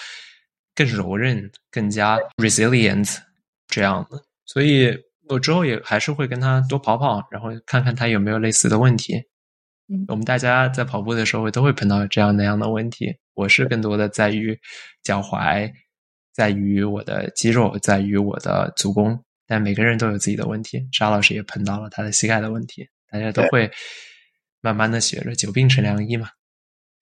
[0.74, 3.18] 更柔韧、更加 resilient
[3.68, 4.22] 这样的。
[4.46, 4.96] 所以
[5.28, 9.14] 我之后也还是会跟他多跑跑，然后看看他有没有类似的问题。
[9.88, 13.14] 嗯，我们大家在跑步的时候都会碰到这样那样的问题。
[13.34, 14.58] 我是更多的在于
[15.02, 15.70] 脚踝。
[16.32, 19.16] 在于我的肌肉，在于我的足弓，
[19.46, 20.88] 但每个人都有自己的问题。
[20.92, 23.70] 沙老师也碰到了他的膝盖的问题，大家都会
[24.60, 26.28] 慢慢的学着，久病成良医嘛。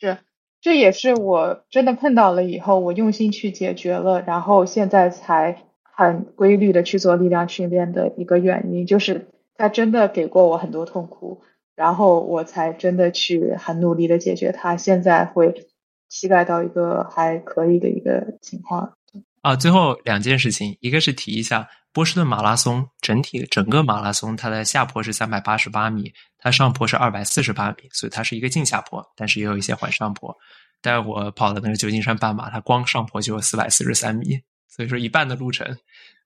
[0.00, 0.18] 是，
[0.60, 11.42] 这也是我真的碰到了以后，我用心去解决了，然后现在才很规律的去做力量训练的一个原因，就是他真的给过我很多痛苦，
[11.76, 15.66] 然后我才真的去很努力的解决它，现在会
[16.08, 18.94] 膝盖到一个还可以的一个情况。
[19.42, 30.34] 啊，最后两件事情，一个是提一下波士顿马拉松整体整个马拉松，它的下坡是三百八十八米，它上坡是二百四十八米，所以它是一个净下坡，但是也有一些缓上坡。
[30.80, 35.66] 但我跑的那个旧金山半马，它光上坡就有四百四十三米，所以说一半的路程，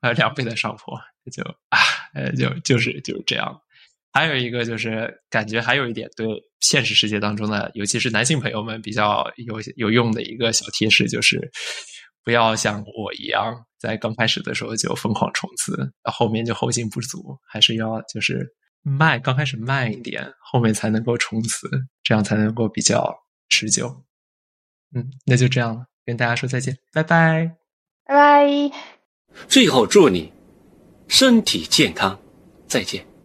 [0.00, 0.98] 呃，两倍的上坡，
[1.32, 1.78] 就啊，
[2.14, 3.60] 呃，就就是就是这样。
[4.12, 6.26] 还有一个就是感觉还有一点对
[6.60, 11.38] 现实世界当中的，尤其是男性朋友们比较有有用的一个小贴士，就是
[12.26, 18.44] 不要像我一样，在刚开始的时候就疯狂冲刺，到后面就后劲不足，还是要就是
[18.82, 21.70] 慢，刚开始慢一点，后面才能够冲刺，
[22.02, 23.16] 这样才能够比较
[23.48, 24.02] 持久。
[24.92, 27.56] 嗯，那就这样了，跟大家说再见，拜拜，
[28.04, 28.72] 拜拜。
[29.46, 30.32] 最后祝你
[31.06, 32.18] 身体健康，
[32.66, 33.15] 再见。